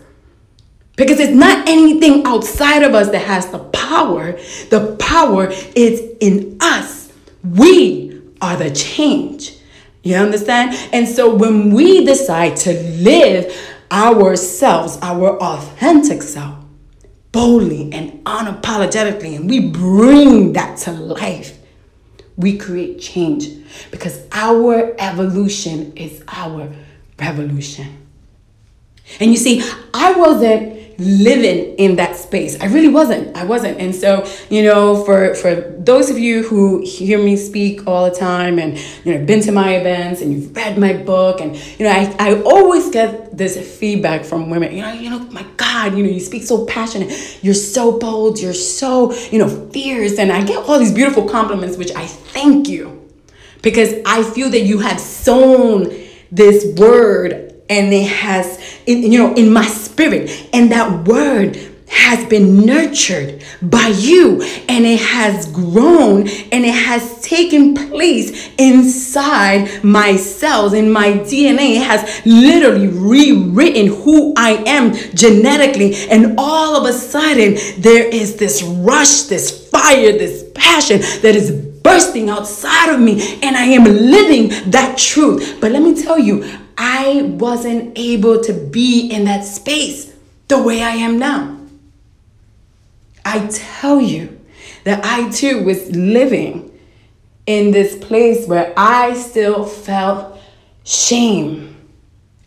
Because 0.95 1.19
it's 1.19 1.34
not 1.34 1.67
anything 1.67 2.25
outside 2.25 2.84
of 2.84 2.93
us 2.93 3.10
that 3.10 3.19
has 3.19 3.47
the 3.47 3.60
power. 3.60 4.34
The 4.69 4.95
power 4.99 5.47
is 5.75 6.01
in 6.21 6.58
us. 6.62 7.12
We 7.43 8.21
are 8.41 8.55
the 8.55 8.71
change. 8.71 9.58
You 10.03 10.15
understand? 10.15 10.77
And 10.93 11.08
so 11.08 11.34
when 11.36 11.73
we 11.73 12.05
decide 12.05 12.55
to 12.58 12.73
live 12.73 13.53
ourselves, 13.91 14.97
our 15.01 15.38
authentic 15.41 16.21
self, 16.21 16.63
boldly 17.31 17.91
and 17.91 18.23
unapologetically, 18.23 19.36
and 19.36 19.49
we 19.49 19.69
bring 19.69 20.53
that 20.53 20.77
to 20.79 20.91
life, 20.91 21.58
we 22.38 22.58
create 22.58 22.99
change 22.99 23.49
because 23.91 24.25
our 24.31 24.95
evolution 24.99 25.91
is 25.97 26.23
our 26.27 26.71
revolution. 27.19 28.05
And 29.19 29.31
you 29.31 29.38
see, 29.38 29.63
I 29.93 30.13
wasn't 30.13 30.74
living 30.97 31.75
in 31.75 31.97
that 31.97 32.15
space. 32.15 32.60
I 32.62 32.65
really 32.65 32.88
wasn't. 32.88 33.36
I 33.36 33.43
wasn't. 33.43 33.79
And 33.79 33.93
so, 33.93 34.27
you 34.49 34.63
know, 34.63 35.03
for 35.03 35.36
for 35.36 35.55
those 35.77 36.10
of 36.10 36.17
you 36.17 36.43
who 36.43 36.81
hear 36.86 37.17
me 37.17 37.36
speak 37.36 37.88
all 37.88 38.10
the 38.10 38.15
time 38.15 38.60
and 38.60 38.77
you 39.03 39.13
know 39.13 39.25
been 39.25 39.41
to 39.41 39.51
my 39.51 39.75
events 39.75 40.21
and 40.21 40.34
you've 40.34 40.55
read 40.55 40.77
my 40.77 40.93
book 40.93 41.41
and 41.41 41.55
you 41.79 41.86
know, 41.86 41.91
I, 41.91 42.15
I 42.19 42.41
always 42.43 42.89
get 42.89 43.38
this 43.38 43.77
feedback 43.77 44.23
from 44.23 44.49
women, 44.49 44.73
you 44.73 44.81
know, 44.81 44.93
you 44.93 45.10
know, 45.10 45.19
my 45.31 45.45
God, 45.58 45.97
you 45.97 46.03
know, 46.03 46.10
you 46.10 46.19
speak 46.19 46.43
so 46.43 46.65
passionate, 46.65 47.39
you're 47.43 47.53
so 47.53 47.97
bold, 47.99 48.39
you're 48.39 48.53
so, 48.53 49.13
you 49.29 49.39
know, 49.39 49.69
fierce. 49.71 50.17
And 50.17 50.31
I 50.31 50.43
get 50.43 50.58
all 50.58 50.79
these 50.79 50.93
beautiful 50.93 51.27
compliments, 51.27 51.77
which 51.77 51.91
I 51.95 52.05
thank 52.05 52.67
you. 52.67 53.01
Because 53.62 53.95
I 54.05 54.23
feel 54.23 54.49
that 54.51 54.62
you 54.62 54.79
have 54.79 54.99
sown 54.99 55.91
this 56.31 56.77
word 56.77 57.44
and 57.69 57.93
it 57.93 58.08
has 58.08 58.80
you 58.88 59.17
know 59.17 59.34
in 59.36 59.51
my 59.51 59.65
spirit. 59.65 60.49
And 60.54 60.71
that 60.71 61.08
word 61.08 61.58
has 61.88 62.28
been 62.28 62.65
nurtured 62.65 63.43
by 63.62 63.88
you 63.88 64.41
and 64.67 64.86
it 64.86 64.99
has 64.99 65.51
grown 65.51 66.28
and 66.28 66.65
it 66.65 66.73
has 66.73 67.21
taken 67.21 67.73
place 67.75 68.49
inside 68.58 69.84
my 69.84 70.15
cells 70.15 70.73
in 70.73 70.91
my 70.91 71.12
DNA 71.12 71.78
it 71.78 71.84
has 71.84 72.25
literally 72.25 72.88
rewritten 72.88 73.88
who 73.88 74.34
I 74.36 74.63
am 74.67 74.93
genetically. 75.15 75.95
And 76.10 76.36
all 76.38 76.75
of 76.75 76.86
a 76.86 76.93
sudden 76.93 77.58
there 77.82 78.08
is 78.08 78.36
this 78.36 78.62
rush 78.63 79.23
this 79.23 79.67
fire 79.69 80.12
this 80.12 80.43
passion 80.54 80.99
that 81.21 81.36
is 81.36 81.51
bursting 81.51 82.30
outside 82.30 82.93
of 82.93 82.99
me 82.99 83.39
and 83.43 83.56
I 83.56 83.65
am 83.65 83.84
living 83.84 84.49
that 84.71 84.97
truth. 84.97 85.60
But 85.62 85.71
let 85.71 85.84
me 85.84 86.01
tell 86.01 86.17
you 86.17 86.43
I 86.77 87.23
wasn't 87.23 87.97
able 87.97 88.41
to 88.43 88.53
be 88.53 89.09
in 89.09 89.25
that 89.25 89.45
space 89.45 90.13
the 90.47 90.61
way 90.61 90.81
I 90.81 90.91
am 90.91 91.17
now. 91.17 91.57
I 93.23 93.47
tell 93.47 94.01
you 94.01 94.39
that 94.83 95.03
I 95.03 95.29
too 95.29 95.63
was 95.63 95.95
living 95.95 96.71
in 97.45 97.71
this 97.71 97.95
place 97.97 98.47
where 98.47 98.73
I 98.77 99.13
still 99.15 99.65
felt 99.65 100.39
shame 100.83 101.75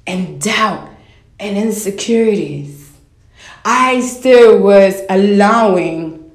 and 0.07 0.41
doubt 0.41 0.91
and 1.41 1.57
insecurities. 1.57 2.93
I 3.65 4.01
still 4.01 4.61
was 4.61 5.03
allowing, 5.11 6.31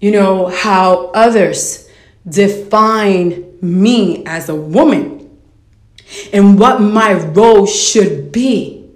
you 0.00 0.10
know, 0.10 0.48
how 0.48 1.06
others 1.08 1.88
define 2.28 3.58
me 3.60 4.24
as 4.26 4.48
a 4.48 4.54
woman 4.54 5.15
and 6.32 6.58
what 6.58 6.80
my 6.80 7.14
role 7.14 7.66
should 7.66 8.32
be. 8.32 8.88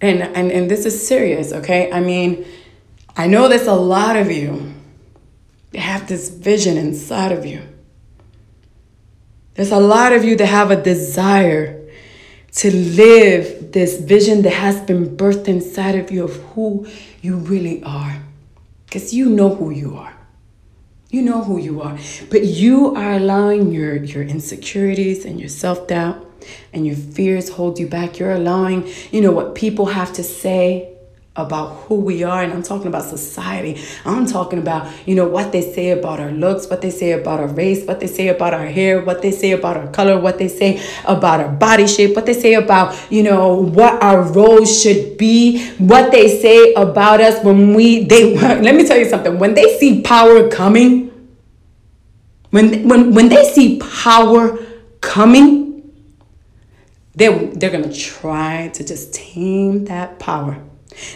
And, 0.00 0.22
and, 0.22 0.50
and 0.50 0.70
this 0.70 0.84
is 0.84 1.06
serious, 1.06 1.52
okay? 1.52 1.90
I 1.92 2.00
mean, 2.00 2.44
I 3.16 3.26
know 3.26 3.48
there's 3.48 3.66
a 3.66 3.74
lot 3.74 4.16
of 4.16 4.30
you 4.30 4.72
that 5.70 5.80
have 5.80 6.08
this 6.08 6.28
vision 6.28 6.76
inside 6.76 7.32
of 7.32 7.46
you. 7.46 7.62
There's 9.54 9.70
a 9.70 9.78
lot 9.78 10.12
of 10.12 10.24
you 10.24 10.36
that 10.36 10.46
have 10.46 10.70
a 10.70 10.82
desire 10.82 11.78
to 12.52 12.74
live 12.74 13.72
this 13.72 14.00
vision 14.00 14.42
that 14.42 14.52
has 14.52 14.80
been 14.80 15.16
birthed 15.16 15.48
inside 15.48 15.94
of 15.94 16.10
you 16.10 16.24
of 16.24 16.36
who 16.54 16.86
you 17.20 17.36
really 17.36 17.82
are. 17.82 18.22
Because 18.86 19.14
you 19.14 19.30
know 19.30 19.54
who 19.54 19.70
you 19.70 19.96
are. 19.96 20.14
You 21.12 21.20
know 21.20 21.44
who 21.44 21.58
you 21.58 21.82
are. 21.82 21.98
But 22.30 22.44
you 22.44 22.96
are 22.96 23.12
allowing 23.12 23.70
your, 23.70 23.96
your 23.96 24.22
insecurities 24.22 25.26
and 25.26 25.38
your 25.38 25.50
self 25.50 25.86
doubt 25.86 26.26
and 26.72 26.86
your 26.86 26.96
fears 26.96 27.50
hold 27.50 27.78
you 27.78 27.86
back. 27.86 28.18
You're 28.18 28.32
allowing, 28.32 28.88
you 29.10 29.20
know, 29.20 29.30
what 29.30 29.54
people 29.54 29.84
have 29.84 30.14
to 30.14 30.24
say 30.24 30.91
about 31.34 31.68
who 31.84 31.94
we 31.94 32.22
are 32.22 32.42
and 32.42 32.52
I'm 32.52 32.62
talking 32.62 32.88
about 32.88 33.04
society. 33.04 33.82
I'm 34.04 34.26
talking 34.26 34.58
about, 34.58 34.92
you 35.08 35.14
know, 35.14 35.26
what 35.26 35.50
they 35.50 35.62
say 35.62 35.90
about 35.90 36.20
our 36.20 36.30
looks, 36.30 36.68
what 36.68 36.82
they 36.82 36.90
say 36.90 37.12
about 37.12 37.40
our 37.40 37.46
race, 37.46 37.86
what 37.86 38.00
they 38.00 38.06
say 38.06 38.28
about 38.28 38.52
our 38.52 38.66
hair, 38.66 39.00
what 39.02 39.22
they 39.22 39.30
say 39.30 39.52
about 39.52 39.78
our 39.78 39.86
color, 39.88 40.20
what 40.20 40.36
they 40.36 40.48
say 40.48 40.82
about 41.06 41.40
our 41.40 41.48
body 41.48 41.86
shape, 41.86 42.14
what 42.14 42.26
they 42.26 42.34
say 42.34 42.52
about, 42.52 42.94
you 43.10 43.22
know, 43.22 43.54
what 43.54 44.02
our 44.02 44.20
roles 44.20 44.82
should 44.82 45.16
be, 45.16 45.66
what 45.78 46.12
they 46.12 46.38
say 46.38 46.74
about 46.74 47.22
us 47.22 47.42
when 47.42 47.72
we 47.72 48.04
they 48.04 48.36
let 48.60 48.74
me 48.74 48.86
tell 48.86 48.98
you 48.98 49.08
something. 49.08 49.38
When 49.38 49.54
they 49.54 49.78
see 49.78 50.02
power 50.02 50.50
coming, 50.50 51.10
when 52.50 52.86
when 52.86 53.14
when 53.14 53.30
they 53.30 53.44
see 53.44 53.78
power 53.78 54.58
coming, 55.00 55.90
they 57.14 57.46
they're 57.54 57.70
going 57.70 57.88
to 57.88 57.98
try 57.98 58.68
to 58.74 58.84
just 58.84 59.14
tame 59.14 59.86
that 59.86 60.18
power 60.18 60.62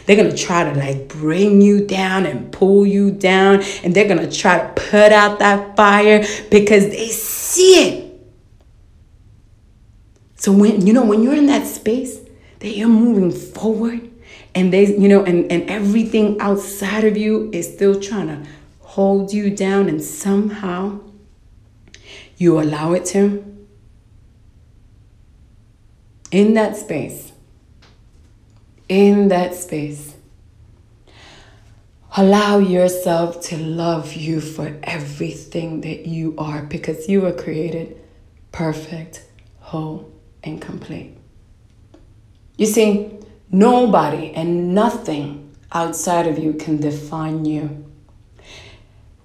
they're 0.04 0.16
going 0.16 0.30
to 0.30 0.36
try 0.36 0.64
to 0.64 0.78
like 0.78 1.08
bring 1.08 1.60
you 1.60 1.86
down 1.86 2.26
and 2.26 2.52
pull 2.52 2.86
you 2.86 3.10
down. 3.10 3.62
And 3.82 3.94
they're 3.94 4.08
going 4.08 4.28
to 4.28 4.34
try 4.34 4.58
to 4.58 4.72
put 4.74 5.12
out 5.12 5.38
that 5.38 5.76
fire 5.76 6.24
because 6.50 6.88
they 6.88 7.08
see 7.08 7.88
it. 7.88 8.06
So 10.36 10.52
when, 10.52 10.86
you 10.86 10.92
know, 10.92 11.04
when 11.04 11.22
you're 11.22 11.34
in 11.34 11.46
that 11.46 11.66
space 11.66 12.20
that 12.60 12.76
you're 12.76 12.88
moving 12.88 13.32
forward 13.32 14.10
and 14.54 14.72
they, 14.72 14.86
you 14.96 15.08
know, 15.08 15.24
and, 15.24 15.50
and 15.50 15.68
everything 15.68 16.40
outside 16.40 17.04
of 17.04 17.16
you 17.16 17.50
is 17.52 17.72
still 17.72 18.00
trying 18.00 18.28
to 18.28 18.48
hold 18.80 19.32
you 19.32 19.50
down 19.50 19.88
and 19.88 20.02
somehow 20.02 21.00
you 22.36 22.60
allow 22.60 22.92
it 22.92 23.04
to. 23.06 23.44
In 26.30 26.54
that 26.54 26.76
space, 26.76 27.32
in 28.88 29.28
that 29.28 29.54
space. 29.54 30.14
Allow 32.16 32.58
yourself 32.58 33.42
to 33.42 33.58
love 33.58 34.14
you 34.14 34.40
for 34.40 34.74
everything 34.82 35.82
that 35.82 36.06
you 36.06 36.34
are 36.38 36.62
because 36.62 37.08
you 37.08 37.20
were 37.20 37.32
created 37.32 38.00
perfect, 38.52 39.22
whole, 39.60 40.10
and 40.42 40.62
complete. 40.62 41.14
You 42.56 42.64
see, 42.64 43.18
nobody 43.50 44.32
and 44.32 44.74
nothing 44.74 45.54
outside 45.72 46.26
of 46.26 46.38
you 46.38 46.54
can 46.54 46.78
define 46.78 47.44
you. 47.44 47.84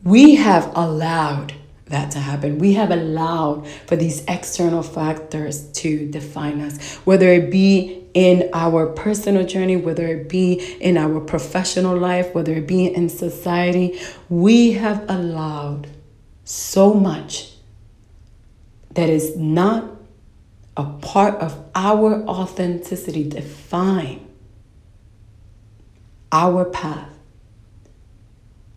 We 0.03 0.35
have 0.35 0.69
allowed 0.75 1.53
that 1.91 2.11
to 2.11 2.19
happen. 2.19 2.57
We 2.57 2.73
have 2.73 2.91
allowed 2.91 3.67
for 3.87 3.95
these 3.95 4.23
external 4.27 4.83
factors 4.83 5.71
to 5.73 6.09
define 6.09 6.61
us, 6.61 6.95
whether 7.05 7.27
it 7.27 7.51
be 7.51 8.07
in 8.13 8.49
our 8.53 8.87
personal 8.87 9.45
journey, 9.45 9.77
whether 9.77 10.07
it 10.07 10.27
be 10.27 10.53
in 10.79 10.97
our 10.97 11.19
professional 11.19 11.97
life, 11.97 12.33
whether 12.33 12.53
it 12.53 12.67
be 12.67 12.87
in 12.87 13.09
society. 13.09 13.99
We 14.29 14.73
have 14.73 15.05
allowed 15.07 15.87
so 16.43 16.93
much 16.93 17.53
that 18.91 19.09
is 19.09 19.37
not 19.37 19.89
a 20.75 20.83
part 20.85 21.35
of 21.35 21.57
our 21.75 22.23
authenticity 22.27 23.27
define 23.27 24.27
our 26.31 26.65
path 26.65 27.10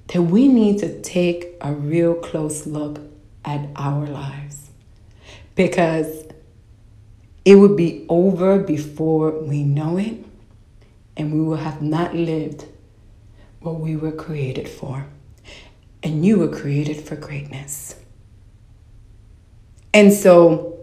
that 0.09 0.23
we 0.23 0.49
need 0.49 0.79
to 0.79 1.01
take 1.03 1.57
a 1.61 1.73
real 1.73 2.15
close 2.15 2.67
look 2.67 3.01
at 3.45 3.69
our 3.77 4.07
lives 4.07 4.71
because 5.55 6.25
it 7.45 7.57
would 7.57 7.77
be 7.77 8.07
over 8.09 8.59
before 8.59 9.39
we 9.43 9.63
know 9.63 9.99
it, 9.99 10.25
and 11.17 11.33
we 11.33 11.43
will 11.43 11.59
have 11.59 11.83
not 11.83 12.15
lived 12.15 12.65
what 13.61 13.79
we 13.81 13.97
were 13.97 14.13
created 14.13 14.69
for. 14.69 15.07
And 16.03 16.25
you 16.25 16.39
were 16.39 16.49
created 16.49 17.01
for 17.01 17.17
greatness. 17.17 17.97
And 19.93 20.13
so, 20.13 20.79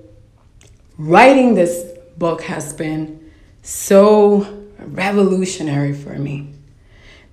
writing 0.97 1.55
this 1.55 1.83
book 2.17 2.43
has 2.43 2.73
been 2.73 3.31
so 3.61 4.67
revolutionary 4.79 5.93
for 5.93 6.13
me 6.17 6.53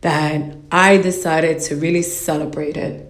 that 0.00 0.56
I 0.70 0.98
decided 0.98 1.60
to 1.62 1.76
really 1.76 2.02
celebrate 2.02 2.76
it. 2.76 3.04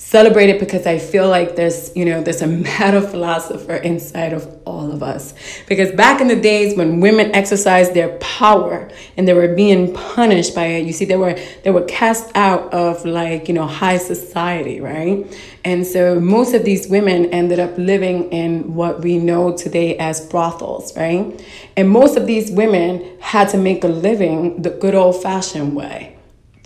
Celebrate 0.00 0.48
it 0.48 0.60
because 0.60 0.86
I 0.86 0.98
feel 0.98 1.28
like 1.28 1.56
there's, 1.56 1.94
you 1.94 2.04
know, 2.04 2.22
there's 2.22 2.40
a 2.40 2.46
Madam 2.46 3.04
Philosopher 3.06 3.74
inside 3.74 4.32
of 4.32 4.46
all 4.64 4.92
of 4.92 5.02
us. 5.02 5.34
Because 5.66 5.90
back 5.92 6.20
in 6.20 6.28
the 6.28 6.40
days 6.40 6.76
when 6.76 7.00
women 7.00 7.34
exercised 7.34 7.94
their 7.94 8.16
power 8.18 8.88
and 9.16 9.26
they 9.26 9.34
were 9.34 9.54
being 9.54 9.92
punished 9.92 10.54
by 10.54 10.66
it, 10.66 10.86
you 10.86 10.92
see, 10.92 11.04
they 11.04 11.16
were 11.16 11.38
they 11.64 11.70
were 11.70 11.82
cast 11.82 12.30
out 12.36 12.72
of 12.72 13.04
like, 13.04 13.48
you 13.48 13.54
know, 13.54 13.66
high 13.66 13.98
society, 13.98 14.80
right? 14.80 15.26
And 15.64 15.84
so 15.84 16.20
most 16.20 16.54
of 16.54 16.64
these 16.64 16.86
women 16.88 17.26
ended 17.26 17.58
up 17.58 17.76
living 17.76 18.30
in 18.30 18.74
what 18.74 19.00
we 19.00 19.18
know 19.18 19.56
today 19.56 19.98
as 19.98 20.26
brothels, 20.28 20.96
right? 20.96 21.44
And 21.76 21.90
most 21.90 22.16
of 22.16 22.26
these 22.26 22.52
women 22.52 23.18
had 23.20 23.48
to 23.50 23.58
make 23.58 23.82
a 23.82 23.88
living 23.88 24.62
the 24.62 24.70
good 24.70 24.94
old 24.94 25.20
fashioned 25.20 25.74
way 25.74 26.17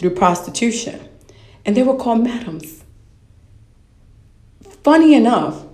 through 0.02 0.10
prostitution. 0.10 1.08
And 1.64 1.76
they 1.76 1.82
were 1.82 1.96
called 1.96 2.24
madams. 2.24 2.82
Funny 4.82 5.14
enough, 5.14 5.64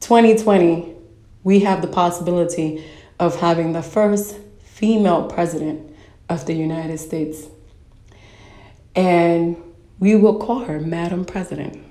2020, 0.00 0.94
we 1.42 1.60
have 1.60 1.80
the 1.80 1.88
possibility 1.88 2.84
of 3.18 3.40
having 3.40 3.72
the 3.72 3.82
first 3.82 4.36
female 4.60 5.28
president 5.28 5.96
of 6.28 6.44
the 6.44 6.52
United 6.52 6.98
States. 6.98 7.46
And 8.94 9.56
we 9.98 10.14
will 10.14 10.38
call 10.38 10.60
her 10.60 10.78
Madam 10.78 11.24
President. 11.24 11.82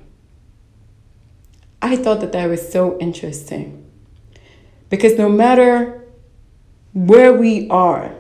I 1.82 1.96
thought 1.96 2.22
that 2.22 2.34
that 2.34 2.48
was 2.48 2.72
so 2.72 3.00
interesting 3.00 3.90
because 4.90 5.18
no 5.18 5.30
matter 5.30 6.04
where 6.94 7.34
we 7.34 7.68
are 7.70 8.16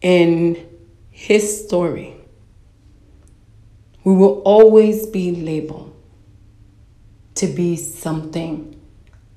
in 0.00 0.66
his 1.10 1.66
story, 1.66 2.16
we 4.04 4.14
will 4.14 4.40
always 4.42 5.06
be 5.06 5.34
labeled 5.34 5.94
to 7.34 7.46
be 7.46 7.76
something 7.76 8.80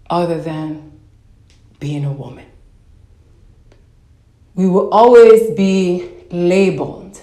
other 0.09 0.39
than 0.39 0.91
being 1.79 2.05
a 2.05 2.11
woman. 2.11 2.45
We 4.55 4.67
will 4.67 4.89
always 4.89 5.55
be 5.55 6.09
labeled 6.31 7.19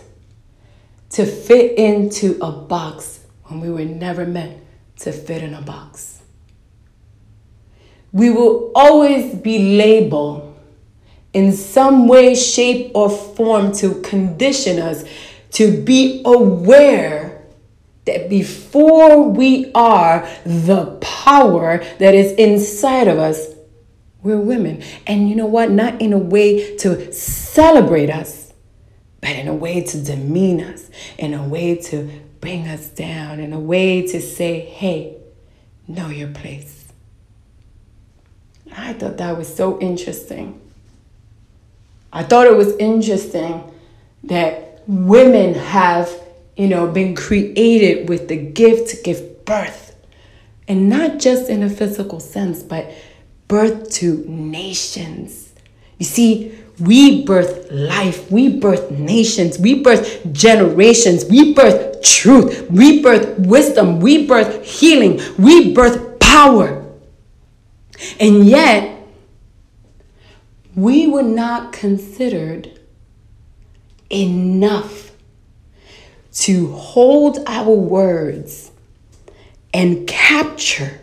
to 1.10 1.26
fit 1.26 1.78
into 1.78 2.38
a 2.42 2.52
box 2.52 3.20
when 3.44 3.60
we 3.60 3.70
were 3.70 3.84
never 3.84 4.26
meant 4.26 4.62
to 4.98 5.12
fit 5.12 5.42
in 5.42 5.54
a 5.54 5.62
box. 5.62 6.22
We 8.12 8.30
will 8.30 8.72
always 8.74 9.34
be 9.34 9.76
labeled 9.76 10.47
in 11.32 11.52
some 11.52 12.08
way, 12.08 12.34
shape, 12.34 12.92
or 12.94 13.10
form 13.10 13.72
to 13.72 14.00
condition 14.02 14.78
us 14.78 15.04
to 15.52 15.82
be 15.82 16.22
aware 16.24 17.42
that 18.04 18.30
before 18.30 19.28
we 19.28 19.70
are 19.74 20.26
the 20.44 20.98
power 21.00 21.84
that 21.98 22.14
is 22.14 22.32
inside 22.32 23.06
of 23.06 23.18
us, 23.18 23.54
we're 24.22 24.40
women. 24.40 24.82
And 25.06 25.28
you 25.28 25.36
know 25.36 25.46
what? 25.46 25.70
Not 25.70 26.00
in 26.00 26.12
a 26.12 26.18
way 26.18 26.76
to 26.78 27.12
celebrate 27.12 28.10
us, 28.10 28.52
but 29.20 29.30
in 29.30 29.46
a 29.46 29.54
way 29.54 29.82
to 29.82 30.02
demean 30.02 30.60
us, 30.62 30.90
in 31.18 31.34
a 31.34 31.46
way 31.46 31.76
to 31.76 32.10
bring 32.40 32.66
us 32.66 32.88
down, 32.88 33.40
in 33.40 33.52
a 33.52 33.60
way 33.60 34.06
to 34.06 34.20
say, 34.20 34.60
hey, 34.60 35.16
know 35.86 36.08
your 36.08 36.28
place. 36.28 36.86
I 38.74 38.92
thought 38.94 39.18
that 39.18 39.36
was 39.36 39.54
so 39.54 39.78
interesting. 39.80 40.60
I 42.12 42.22
thought 42.22 42.46
it 42.46 42.56
was 42.56 42.76
interesting 42.76 43.70
that 44.24 44.82
women 44.86 45.54
have, 45.54 46.10
you 46.56 46.68
know, 46.68 46.86
been 46.86 47.14
created 47.14 48.08
with 48.08 48.28
the 48.28 48.36
gift 48.36 48.90
to 48.90 49.02
give 49.02 49.44
birth. 49.44 49.94
And 50.66 50.88
not 50.88 51.18
just 51.18 51.48
in 51.48 51.62
a 51.62 51.70
physical 51.70 52.20
sense, 52.20 52.62
but 52.62 52.90
birth 53.48 53.90
to 53.90 54.24
nations. 54.26 55.52
You 55.98 56.06
see, 56.06 56.58
we 56.78 57.24
birth 57.24 57.70
life, 57.70 58.30
we 58.30 58.58
birth 58.58 58.90
nations, 58.90 59.58
we 59.58 59.82
birth 59.82 60.20
generations, 60.32 61.24
we 61.24 61.52
birth 61.52 62.02
truth, 62.02 62.70
we 62.70 63.02
birth 63.02 63.38
wisdom, 63.38 64.00
we 64.00 64.26
birth 64.26 64.64
healing, 64.64 65.20
we 65.38 65.74
birth 65.74 66.20
power. 66.20 66.84
And 68.20 68.46
yet, 68.46 68.97
we 70.78 71.08
were 71.08 71.24
not 71.24 71.72
considered 71.72 72.78
enough 74.10 75.10
to 76.32 76.68
hold 76.68 77.36
our 77.48 77.74
words 77.74 78.70
and 79.74 80.06
capture 80.06 81.00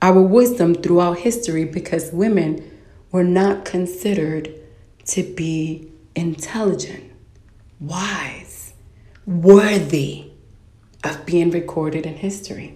our 0.00 0.22
wisdom 0.22 0.74
throughout 0.74 1.18
history 1.18 1.66
because 1.66 2.10
women 2.10 2.70
were 3.12 3.22
not 3.22 3.66
considered 3.66 4.48
to 5.04 5.22
be 5.22 5.92
intelligent, 6.14 7.12
wise, 7.78 8.72
worthy 9.26 10.30
of 11.04 11.26
being 11.26 11.50
recorded 11.50 12.06
in 12.06 12.14
history. 12.14 12.75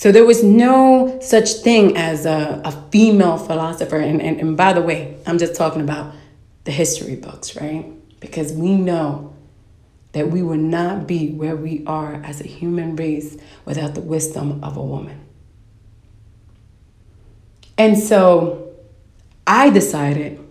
So 0.00 0.10
there 0.10 0.24
was 0.24 0.42
no 0.42 1.18
such 1.20 1.52
thing 1.56 1.94
as 1.94 2.24
a, 2.24 2.62
a 2.64 2.72
female 2.90 3.36
philosopher. 3.36 3.98
And, 3.98 4.22
and, 4.22 4.40
and 4.40 4.56
by 4.56 4.72
the 4.72 4.80
way, 4.80 5.18
I'm 5.26 5.36
just 5.36 5.54
talking 5.54 5.82
about 5.82 6.14
the 6.64 6.70
history 6.70 7.16
books, 7.16 7.54
right? 7.54 7.84
Because 8.18 8.50
we 8.54 8.76
know 8.76 9.36
that 10.12 10.30
we 10.30 10.40
would 10.40 10.60
not 10.60 11.06
be 11.06 11.32
where 11.32 11.54
we 11.54 11.84
are 11.86 12.14
as 12.14 12.40
a 12.40 12.46
human 12.46 12.96
race 12.96 13.36
without 13.66 13.94
the 13.94 14.00
wisdom 14.00 14.64
of 14.64 14.78
a 14.78 14.82
woman. 14.82 15.20
And 17.76 17.98
so 17.98 18.70
I 19.46 19.68
decided 19.68 20.42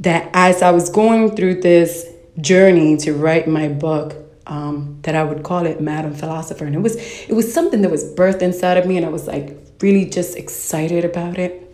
that 0.00 0.28
as 0.34 0.60
I 0.60 0.70
was 0.72 0.90
going 0.90 1.34
through 1.34 1.62
this 1.62 2.06
journey 2.38 2.98
to 2.98 3.14
write 3.14 3.48
my 3.48 3.68
book, 3.68 4.16
um, 4.50 4.98
that 5.02 5.14
I 5.14 5.22
would 5.22 5.42
call 5.44 5.64
it 5.64 5.80
Madam 5.80 6.12
Philosopher. 6.12 6.66
And 6.66 6.74
it 6.74 6.80
was 6.80 6.96
it 6.96 7.32
was 7.32 7.50
something 7.52 7.80
that 7.82 7.90
was 7.90 8.04
birthed 8.04 8.42
inside 8.42 8.76
of 8.76 8.84
me, 8.84 8.96
and 8.98 9.06
I 9.06 9.08
was 9.08 9.26
like 9.26 9.56
really 9.80 10.04
just 10.04 10.36
excited 10.36 11.04
about 11.04 11.38
it. 11.38 11.66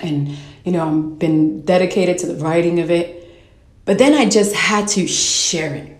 And 0.00 0.36
you 0.64 0.72
know, 0.72 0.88
I've 0.88 1.18
been 1.18 1.60
dedicated 1.64 2.18
to 2.18 2.26
the 2.26 2.36
writing 2.42 2.80
of 2.80 2.90
it. 2.90 3.22
But 3.84 3.98
then 3.98 4.14
I 4.14 4.28
just 4.28 4.52
had 4.52 4.88
to 4.88 5.06
share 5.06 5.74
it. 5.74 5.92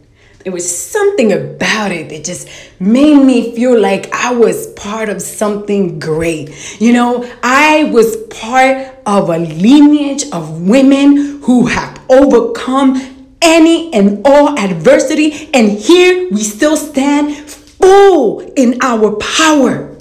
There 0.43 0.53
was 0.53 0.67
something 0.77 1.33
about 1.33 1.93
it 1.93 2.09
that 2.09 2.25
just 2.25 2.49
made 2.81 3.17
me 3.25 3.55
feel 3.55 3.79
like 3.81 4.13
I 4.13 4.33
was 4.33 4.69
part 4.69 5.09
of 5.09 5.21
something 5.21 5.99
great. 5.99 6.81
You 6.81 6.93
know, 6.93 7.29
I 7.43 7.91
was 7.93 8.17
part 8.29 8.97
of 9.07 9.29
a 9.29 9.39
lineage 9.39 10.25
of 10.33 10.63
women 10.63 11.43
who 11.43 11.67
have 11.67 12.01
overcome 12.09 13.16
any 13.43 13.93
and 13.93 14.23
all 14.25 14.59
adversity, 14.59 15.51
and 15.53 15.71
here 15.71 16.29
we 16.31 16.43
still 16.43 16.77
stand 16.77 17.35
full 17.37 18.41
in 18.41 18.79
our 18.83 19.17
power. 19.17 19.97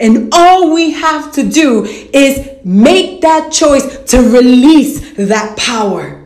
And 0.00 0.28
all 0.32 0.72
we 0.72 0.92
have 0.92 1.32
to 1.32 1.48
do 1.48 1.84
is 1.84 2.48
make 2.64 3.22
that 3.22 3.50
choice 3.50 4.04
to 4.10 4.18
release 4.18 5.12
that 5.16 5.56
power. 5.56 6.24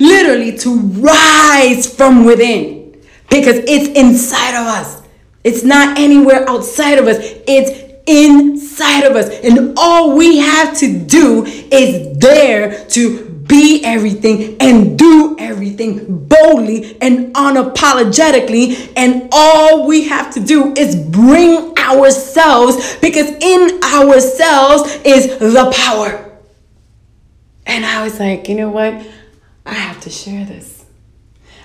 Literally, 0.00 0.58
to 0.58 0.76
rise 0.76 1.94
from 1.94 2.24
within 2.24 3.00
because 3.30 3.56
it's 3.56 3.96
inside 3.98 4.60
of 4.60 4.66
us. 4.66 5.02
It's 5.44 5.62
not 5.62 5.98
anywhere 5.98 6.48
outside 6.48 6.98
of 6.98 7.06
us, 7.06 7.18
it's 7.46 7.84
inside 8.06 9.04
of 9.04 9.14
us. 9.16 9.28
And 9.44 9.74
all 9.76 10.16
we 10.16 10.38
have 10.38 10.76
to 10.78 10.98
do 10.98 11.44
is 11.44 12.16
dare 12.18 12.84
to 12.88 13.23
be 13.46 13.82
everything 13.84 14.56
and 14.60 14.98
do 14.98 15.36
everything 15.38 16.26
boldly 16.26 16.96
and 17.00 17.34
unapologetically. 17.34 18.92
And 18.96 19.28
all 19.32 19.86
we 19.86 20.04
have 20.08 20.32
to 20.34 20.40
do 20.40 20.72
is 20.74 20.96
bring 20.96 21.76
ourselves 21.78 22.96
because 22.96 23.30
in 23.40 23.82
ourselves 23.82 25.00
is 25.04 25.38
the 25.38 25.72
power. 25.74 26.32
And 27.66 27.84
I 27.84 28.04
was 28.04 28.20
like, 28.20 28.48
you 28.48 28.54
know 28.54 28.70
what? 28.70 29.06
I 29.66 29.74
have 29.74 30.00
to 30.02 30.10
share 30.10 30.44
this. 30.44 30.84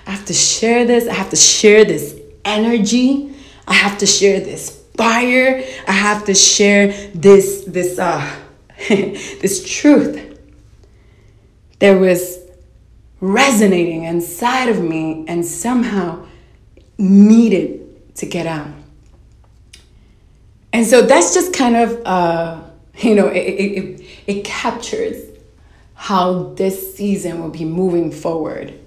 I 0.06 0.12
have 0.12 0.24
to 0.26 0.34
share 0.34 0.84
this. 0.86 1.06
I 1.06 1.14
have 1.14 1.30
to 1.30 1.36
share 1.36 1.84
this 1.84 2.18
energy. 2.44 3.34
I 3.68 3.74
have 3.74 3.98
to 3.98 4.06
share 4.06 4.40
this 4.40 4.82
fire. 4.96 5.62
I 5.86 5.92
have 5.92 6.24
to 6.24 6.34
share 6.34 7.10
this 7.14 7.64
this 7.66 7.98
uh 7.98 8.28
this 8.88 9.70
truth 9.70 10.29
there 11.80 11.98
was 11.98 12.38
resonating 13.20 14.04
inside 14.04 14.68
of 14.68 14.80
me 14.80 15.24
and 15.26 15.44
somehow 15.44 16.24
needed 16.96 18.14
to 18.16 18.26
get 18.26 18.46
out. 18.46 18.68
And 20.72 20.86
so 20.86 21.02
that's 21.02 21.34
just 21.34 21.52
kind 21.52 21.76
of, 21.76 22.06
uh, 22.06 22.60
you 22.98 23.14
know, 23.14 23.28
it, 23.28 23.38
it, 23.38 24.04
it, 24.26 24.44
captures 24.44 25.26
how 25.94 26.54
this 26.54 26.94
season 26.94 27.42
will 27.42 27.50
be 27.50 27.64
moving 27.64 28.12
forward. 28.12 28.78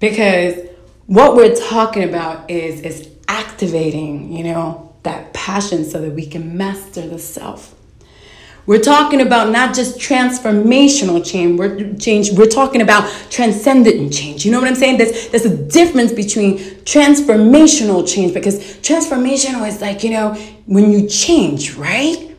Because 0.00 0.68
what 1.06 1.36
we're 1.36 1.54
talking 1.54 2.02
about 2.02 2.50
is, 2.50 2.80
is 2.80 3.08
activating, 3.28 4.32
you 4.32 4.44
know, 4.44 4.94
that 5.02 5.32
passion 5.34 5.84
so 5.84 6.00
that 6.00 6.12
we 6.12 6.26
can 6.26 6.56
master 6.56 7.06
the 7.06 7.18
self. 7.18 7.74
We're 8.66 8.80
talking 8.80 9.20
about 9.20 9.50
not 9.50 9.74
just 9.74 9.98
transformational 9.98 11.24
change, 11.24 11.58
we're, 11.58 11.94
change, 11.94 12.32
we're 12.32 12.46
talking 12.46 12.80
about 12.80 13.10
transcendent 13.30 14.12
change. 14.12 14.46
You 14.46 14.52
know 14.52 14.58
what 14.58 14.68
I'm 14.68 14.74
saying? 14.74 14.96
There's, 14.96 15.28
there's 15.28 15.44
a 15.44 15.54
difference 15.54 16.12
between 16.12 16.58
transformational 16.84 18.08
change 18.08 18.32
because 18.32 18.58
transformational 18.78 19.68
is 19.68 19.82
like, 19.82 20.02
you 20.02 20.10
know, 20.10 20.34
when 20.66 20.90
you 20.90 21.06
change, 21.08 21.74
right? 21.74 22.34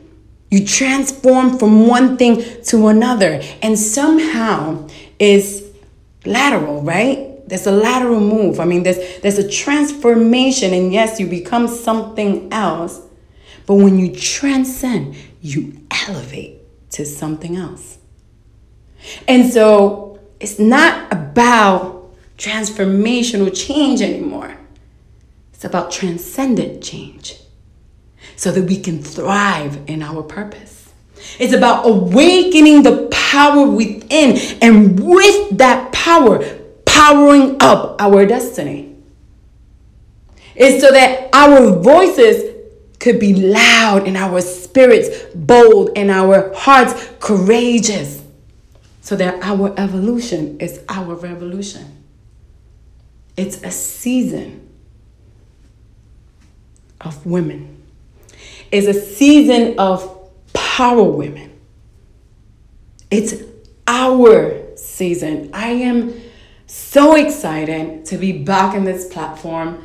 You 0.50 0.66
transform 0.66 1.60
from 1.60 1.88
one 1.88 2.18
thing 2.18 2.44
to 2.64 2.88
another 2.88 3.42
and 3.62 3.78
somehow 3.78 4.88
is 5.20 5.72
lateral, 6.26 6.82
right? 6.82 7.48
There's 7.48 7.68
a 7.68 7.72
lateral 7.72 8.20
move. 8.20 8.60
I 8.60 8.66
mean, 8.66 8.82
there's 8.82 9.20
there's 9.20 9.38
a 9.38 9.48
transformation, 9.48 10.74
and 10.74 10.92
yes, 10.92 11.20
you 11.20 11.28
become 11.28 11.68
something 11.68 12.52
else. 12.52 13.05
But 13.66 13.76
when 13.76 13.98
you 13.98 14.16
transcend, 14.16 15.16
you 15.42 15.82
elevate 16.08 16.62
to 16.92 17.06
something 17.06 17.56
else. 17.56 17.98
And 19.28 19.52
so 19.52 20.20
it's 20.40 20.60
not 20.60 21.12
about 21.12 22.14
transformational 22.38 23.56
change 23.56 24.02
anymore. 24.02 24.58
It's 25.54 25.64
about 25.64 25.92
transcendent 25.92 26.84
change 26.84 27.40
so 28.36 28.52
that 28.52 28.64
we 28.64 28.80
can 28.80 29.02
thrive 29.02 29.80
in 29.88 30.04
our 30.04 30.22
purpose. 30.22 30.92
It's 31.40 31.54
about 31.54 31.88
awakening 31.88 32.84
the 32.84 33.08
power 33.12 33.66
within 33.66 34.38
and 34.62 35.00
with 35.00 35.58
that 35.58 35.92
power, 35.92 36.44
powering 36.86 37.58
up 37.62 38.02
our 38.02 38.26
destiny. 38.26 38.96
It's 40.56 40.82
so 40.84 40.92
that 40.92 41.30
our 41.34 41.72
voices 41.82 42.55
could 43.00 43.20
be 43.20 43.34
loud 43.34 44.08
and 44.08 44.18
our 44.18 44.42
spirits 44.42 45.10
bold 45.36 45.92
and 45.96 46.10
our 46.10 46.54
hearts 46.56 47.10
courageous. 47.20 48.22
So 49.02 49.16
that 49.18 49.44
our 49.44 49.72
evolution 49.78 50.60
is 50.60 50.84
our 50.90 51.14
revolution. 51.14 52.04
It's 53.38 53.62
a 53.62 53.70
season 53.70 54.68
of 57.02 57.24
women. 57.24 57.84
It's 58.72 58.88
a 58.88 59.00
season 59.00 59.78
of 59.78 60.30
power 60.54 61.04
women. 61.04 61.52
It's 63.12 63.36
our 63.88 64.76
season. 64.76 65.52
I 65.54 65.70
am 65.70 66.20
so 66.66 67.16
excited 67.16 68.06
to 68.08 68.18
be 68.18 68.44
back 68.44 68.76
in 68.76 68.84
this 68.84 69.08
platform. 69.08 69.84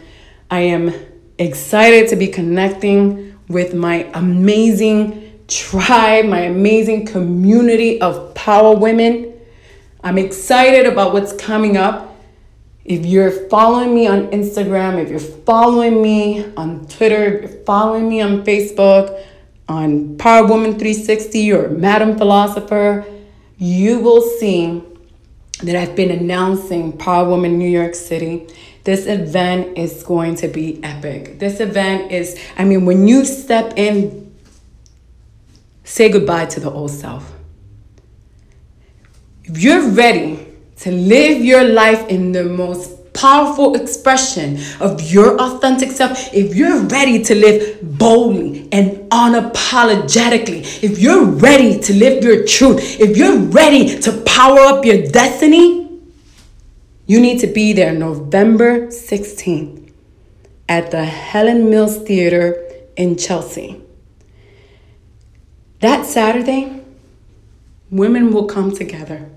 I 0.50 0.60
am 0.60 0.94
excited 1.40 2.08
to 2.08 2.16
be 2.16 2.28
connecting 2.28 3.38
with 3.48 3.74
my 3.74 4.10
amazing 4.14 5.40
tribe, 5.48 6.26
my 6.26 6.42
amazing 6.42 7.06
community 7.06 8.00
of 8.00 8.34
power 8.34 8.76
women. 8.76 9.32
I'm 10.04 10.18
excited 10.18 10.86
about 10.86 11.12
what's 11.12 11.32
coming 11.32 11.76
up. 11.76 12.14
If 12.84 13.06
you're 13.06 13.30
following 13.48 13.94
me 13.94 14.06
on 14.06 14.28
Instagram, 14.28 15.02
if 15.02 15.08
you're 15.08 15.18
following 15.18 16.02
me 16.02 16.52
on 16.56 16.86
Twitter, 16.86 17.38
if 17.38 17.50
you're 17.50 17.64
following 17.64 18.08
me 18.08 18.20
on 18.20 18.44
Facebook, 18.44 19.24
on 19.68 20.18
Power 20.18 20.46
Woman 20.46 20.72
360 20.72 21.52
or 21.52 21.68
Madam 21.70 22.18
Philosopher, 22.18 23.06
you 23.56 24.00
will 24.00 24.20
see 24.20 24.82
that 25.62 25.76
I've 25.76 25.94
been 25.94 26.10
announcing 26.10 26.96
Power 26.96 27.28
Woman 27.28 27.58
New 27.58 27.68
York 27.68 27.94
City 27.94 28.46
this 28.84 29.06
event 29.06 29.76
is 29.76 30.02
going 30.02 30.36
to 30.36 30.48
be 30.48 30.82
epic. 30.82 31.38
This 31.38 31.60
event 31.60 32.12
is, 32.12 32.40
I 32.56 32.64
mean, 32.64 32.86
when 32.86 33.06
you 33.06 33.24
step 33.24 33.74
in, 33.76 34.34
say 35.84 36.08
goodbye 36.08 36.46
to 36.46 36.60
the 36.60 36.70
old 36.70 36.90
self. 36.90 37.30
If 39.44 39.62
you're 39.62 39.88
ready 39.90 40.46
to 40.78 40.90
live 40.90 41.44
your 41.44 41.64
life 41.64 42.08
in 42.08 42.32
the 42.32 42.44
most 42.44 43.12
powerful 43.12 43.74
expression 43.74 44.58
of 44.80 45.02
your 45.02 45.38
authentic 45.40 45.90
self, 45.90 46.32
if 46.32 46.54
you're 46.54 46.80
ready 46.84 47.22
to 47.24 47.34
live 47.34 47.98
boldly 47.98 48.68
and 48.72 49.10
unapologetically, 49.10 50.82
if 50.82 50.98
you're 50.98 51.24
ready 51.24 51.78
to 51.80 51.92
live 51.92 52.24
your 52.24 52.46
truth, 52.46 53.00
if 53.00 53.16
you're 53.16 53.38
ready 53.38 53.98
to 54.00 54.12
power 54.22 54.60
up 54.60 54.84
your 54.84 55.06
destiny, 55.08 55.79
You 57.10 57.20
need 57.20 57.40
to 57.40 57.48
be 57.48 57.72
there 57.72 57.92
November 57.92 58.86
16th 58.86 59.90
at 60.68 60.92
the 60.92 61.04
Helen 61.04 61.68
Mills 61.68 61.98
Theater 61.98 62.64
in 62.96 63.16
Chelsea. 63.16 63.82
That 65.80 66.06
Saturday, 66.06 66.84
women 67.90 68.32
will 68.32 68.44
come 68.44 68.70
together. 68.70 69.28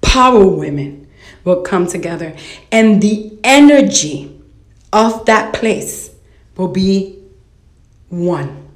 Power 0.00 0.46
women 0.46 1.08
will 1.44 1.60
come 1.60 1.86
together. 1.86 2.34
And 2.70 3.02
the 3.02 3.38
energy 3.44 4.40
of 4.94 5.26
that 5.26 5.52
place 5.52 6.10
will 6.56 6.68
be 6.68 7.22
one. 8.08 8.66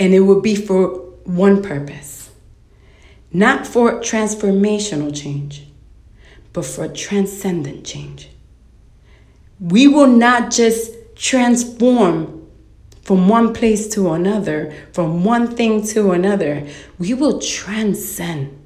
And 0.00 0.12
it 0.12 0.22
will 0.22 0.40
be 0.40 0.56
for 0.56 0.88
one 1.22 1.62
purpose 1.62 2.32
not 3.36 3.66
for 3.66 4.00
transformational 4.00 5.14
change, 5.14 5.66
but 6.54 6.64
for 6.64 6.84
a 6.84 6.88
transcendent 6.88 7.84
change. 7.84 8.30
We 9.60 9.86
will 9.86 10.06
not 10.06 10.50
just 10.50 10.92
transform 11.16 12.48
from 13.02 13.28
one 13.28 13.52
place 13.52 13.86
to 13.88 14.12
another, 14.12 14.72
from 14.92 15.24
one 15.24 15.54
thing 15.54 15.86
to 15.88 16.12
another. 16.12 16.66
We 16.98 17.12
will 17.12 17.40
transcend. 17.40 18.58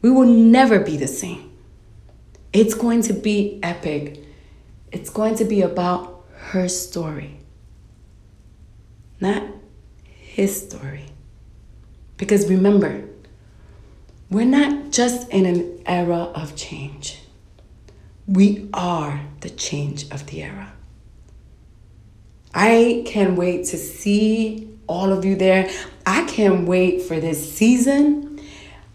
We 0.00 0.10
will 0.10 0.26
never 0.26 0.80
be 0.80 0.96
the 0.96 1.06
same. 1.08 1.52
It's 2.52 2.72
going 2.72 3.02
to 3.02 3.12
be 3.12 3.60
epic. 3.62 4.24
It's 4.90 5.10
going 5.10 5.34
to 5.36 5.44
be 5.44 5.60
about 5.60 6.24
her 6.34 6.68
story, 6.68 7.40
not 9.20 9.42
his 10.04 10.62
story. 10.66 11.06
Because 12.16 12.48
remember, 12.48 13.04
we're 14.30 14.44
not 14.44 14.90
just 14.90 15.28
in 15.30 15.46
an 15.46 15.82
era 15.86 16.30
of 16.34 16.54
change, 16.54 17.20
we 18.26 18.68
are 18.74 19.22
the 19.40 19.50
change 19.50 20.10
of 20.10 20.26
the 20.26 20.42
era. 20.42 20.72
I 22.54 23.04
can't 23.06 23.36
wait 23.36 23.66
to 23.66 23.76
see 23.76 24.68
all 24.86 25.12
of 25.12 25.24
you 25.24 25.36
there. 25.36 25.70
I 26.04 26.24
can't 26.24 26.66
wait 26.66 27.02
for 27.02 27.20
this 27.20 27.54
season. 27.54 28.40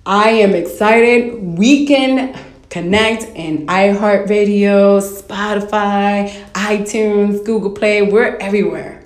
I 0.06 0.30
am 0.32 0.54
excited. 0.54 1.42
We 1.58 1.86
can 1.88 2.38
connect 2.70 3.24
in 3.36 3.68
iHeartRadio, 3.68 5.00
Spotify, 5.02 6.30
iTunes, 6.54 7.46
Google 7.46 7.72
Play. 7.72 8.02
We're 8.02 8.36
everywhere. 8.38 9.03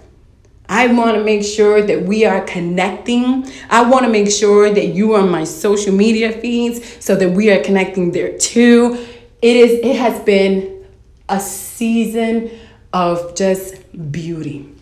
I 0.70 0.88
want 0.88 1.16
to 1.16 1.24
make 1.24 1.44
sure 1.44 1.82
that 1.82 2.04
we 2.04 2.26
are 2.26 2.42
connecting. 2.42 3.50
I 3.70 3.90
want 3.90 4.06
to 4.06 4.12
make 4.12 4.30
sure 4.30 4.74
that 4.74 4.88
you 4.88 5.14
are 5.14 5.22
on 5.22 5.30
my 5.30 5.46
social 5.46 5.94
media 5.94 6.32
feeds 6.32 7.04
so 7.04 7.16
that 7.16 7.32
we 7.32 7.50
are 7.52 7.64
connecting 7.64 8.12
there 8.12 8.38
too. 8.38 9.06
It 9.42 9.56
is 9.56 9.80
it 9.84 9.96
has 9.96 10.22
been 10.24 10.86
a 11.30 11.40
season 11.40 12.52
of 12.94 13.36
just 13.36 13.76
beauty. 14.12 14.74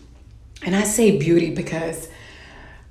And 0.63 0.75
I 0.75 0.83
say 0.83 1.17
beauty 1.17 1.53
because 1.53 2.09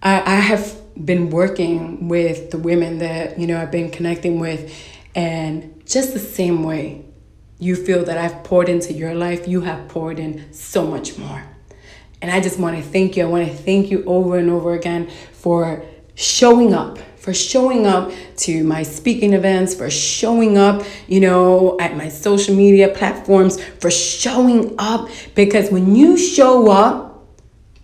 I, 0.03 0.20
I 0.20 0.36
have 0.36 0.80
been 1.05 1.30
working 1.30 2.09
with 2.09 2.51
the 2.51 2.59
women 2.59 2.99
that, 2.99 3.38
you 3.38 3.47
know, 3.47 3.61
I've 3.61 3.72
been 3.72 3.90
connecting 3.90 4.38
with 4.38 4.72
and 5.14 5.82
just 5.86 6.12
the 6.12 6.20
same 6.20 6.62
way 6.62 7.05
you 7.59 7.76
feel 7.76 8.05
that 8.05 8.18
I've 8.18 8.45
poured 8.45 8.68
into 8.68 8.92
your 8.92 9.14
life, 9.14 9.49
you 9.49 9.62
have 9.62 9.88
poured 9.88 10.18
in 10.18 10.53
so 10.53 10.86
much 10.86 11.16
more. 11.18 11.42
And 12.25 12.33
I 12.33 12.41
just 12.41 12.59
want 12.59 12.75
to 12.75 12.83
thank 12.83 13.18
you. 13.18 13.25
I 13.25 13.27
want 13.27 13.47
to 13.47 13.55
thank 13.55 13.91
you 13.91 14.03
over 14.07 14.39
and 14.39 14.49
over 14.49 14.72
again 14.72 15.11
for 15.33 15.85
showing 16.14 16.72
up, 16.72 16.97
for 17.18 17.35
showing 17.35 17.87
up 17.87 18.11
to 18.39 18.64
my 18.64 18.83
speaking 18.83 19.35
events, 19.35 19.75
for 19.75 19.91
showing 19.91 20.57
up, 20.57 20.87
you 21.07 21.20
know, 21.20 21.79
at 21.79 21.99
my 21.99 22.09
social 22.09 22.57
media 22.57 22.89
platforms, 22.89 23.62
for 23.62 23.91
showing 23.91 24.75
up. 24.79 25.11
Because 25.35 25.70
when 25.70 25.95
you 25.95 26.16
show 26.16 26.70
up, 26.70 27.27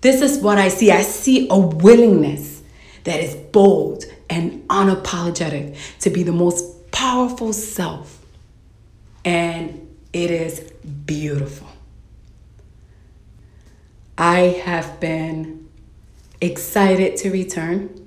this 0.00 0.22
is 0.22 0.38
what 0.38 0.56
I 0.56 0.68
see. 0.68 0.90
I 0.90 1.02
see 1.02 1.46
a 1.50 1.58
willingness 1.58 2.62
that 3.04 3.20
is 3.20 3.34
bold 3.34 4.06
and 4.30 4.66
unapologetic 4.68 5.76
to 5.98 6.08
be 6.08 6.22
the 6.22 6.32
most 6.32 6.90
powerful 6.92 7.52
self. 7.52 8.24
And 9.22 9.86
it 10.14 10.30
is 10.30 10.60
beautiful. 11.04 11.69
I 14.20 14.60
have 14.66 15.00
been 15.00 15.70
excited 16.42 17.16
to 17.16 17.30
return. 17.30 18.06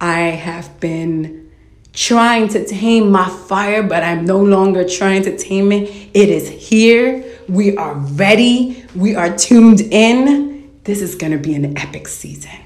I 0.00 0.20
have 0.20 0.80
been 0.80 1.52
trying 1.92 2.48
to 2.48 2.64
tame 2.66 3.12
my 3.12 3.28
fire, 3.28 3.82
but 3.82 4.02
I'm 4.02 4.24
no 4.24 4.42
longer 4.42 4.88
trying 4.88 5.22
to 5.24 5.36
tame 5.36 5.70
it. 5.70 5.82
It 6.14 6.30
is 6.30 6.48
here. 6.48 7.22
We 7.46 7.76
are 7.76 7.92
ready. 7.92 8.86
We 8.96 9.14
are 9.14 9.36
tuned 9.36 9.82
in. 9.82 10.80
This 10.84 11.02
is 11.02 11.14
going 11.14 11.32
to 11.32 11.38
be 11.38 11.54
an 11.54 11.76
epic 11.76 12.08
season. 12.08 12.60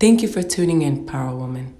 Thank 0.00 0.22
you 0.22 0.28
for 0.28 0.42
tuning 0.42 0.80
in, 0.80 1.04
Power 1.04 1.36
Woman. 1.36 1.76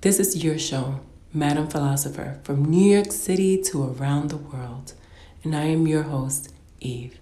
This 0.00 0.18
is 0.18 0.42
your 0.42 0.58
show, 0.58 0.98
Madam 1.32 1.68
Philosopher, 1.68 2.40
from 2.42 2.64
New 2.64 2.92
York 2.92 3.12
City 3.12 3.62
to 3.62 3.84
around 3.84 4.30
the 4.30 4.36
world. 4.36 4.94
And 5.44 5.54
I 5.54 5.66
am 5.66 5.86
your 5.86 6.02
host, 6.02 6.52
Eve. 6.80 7.21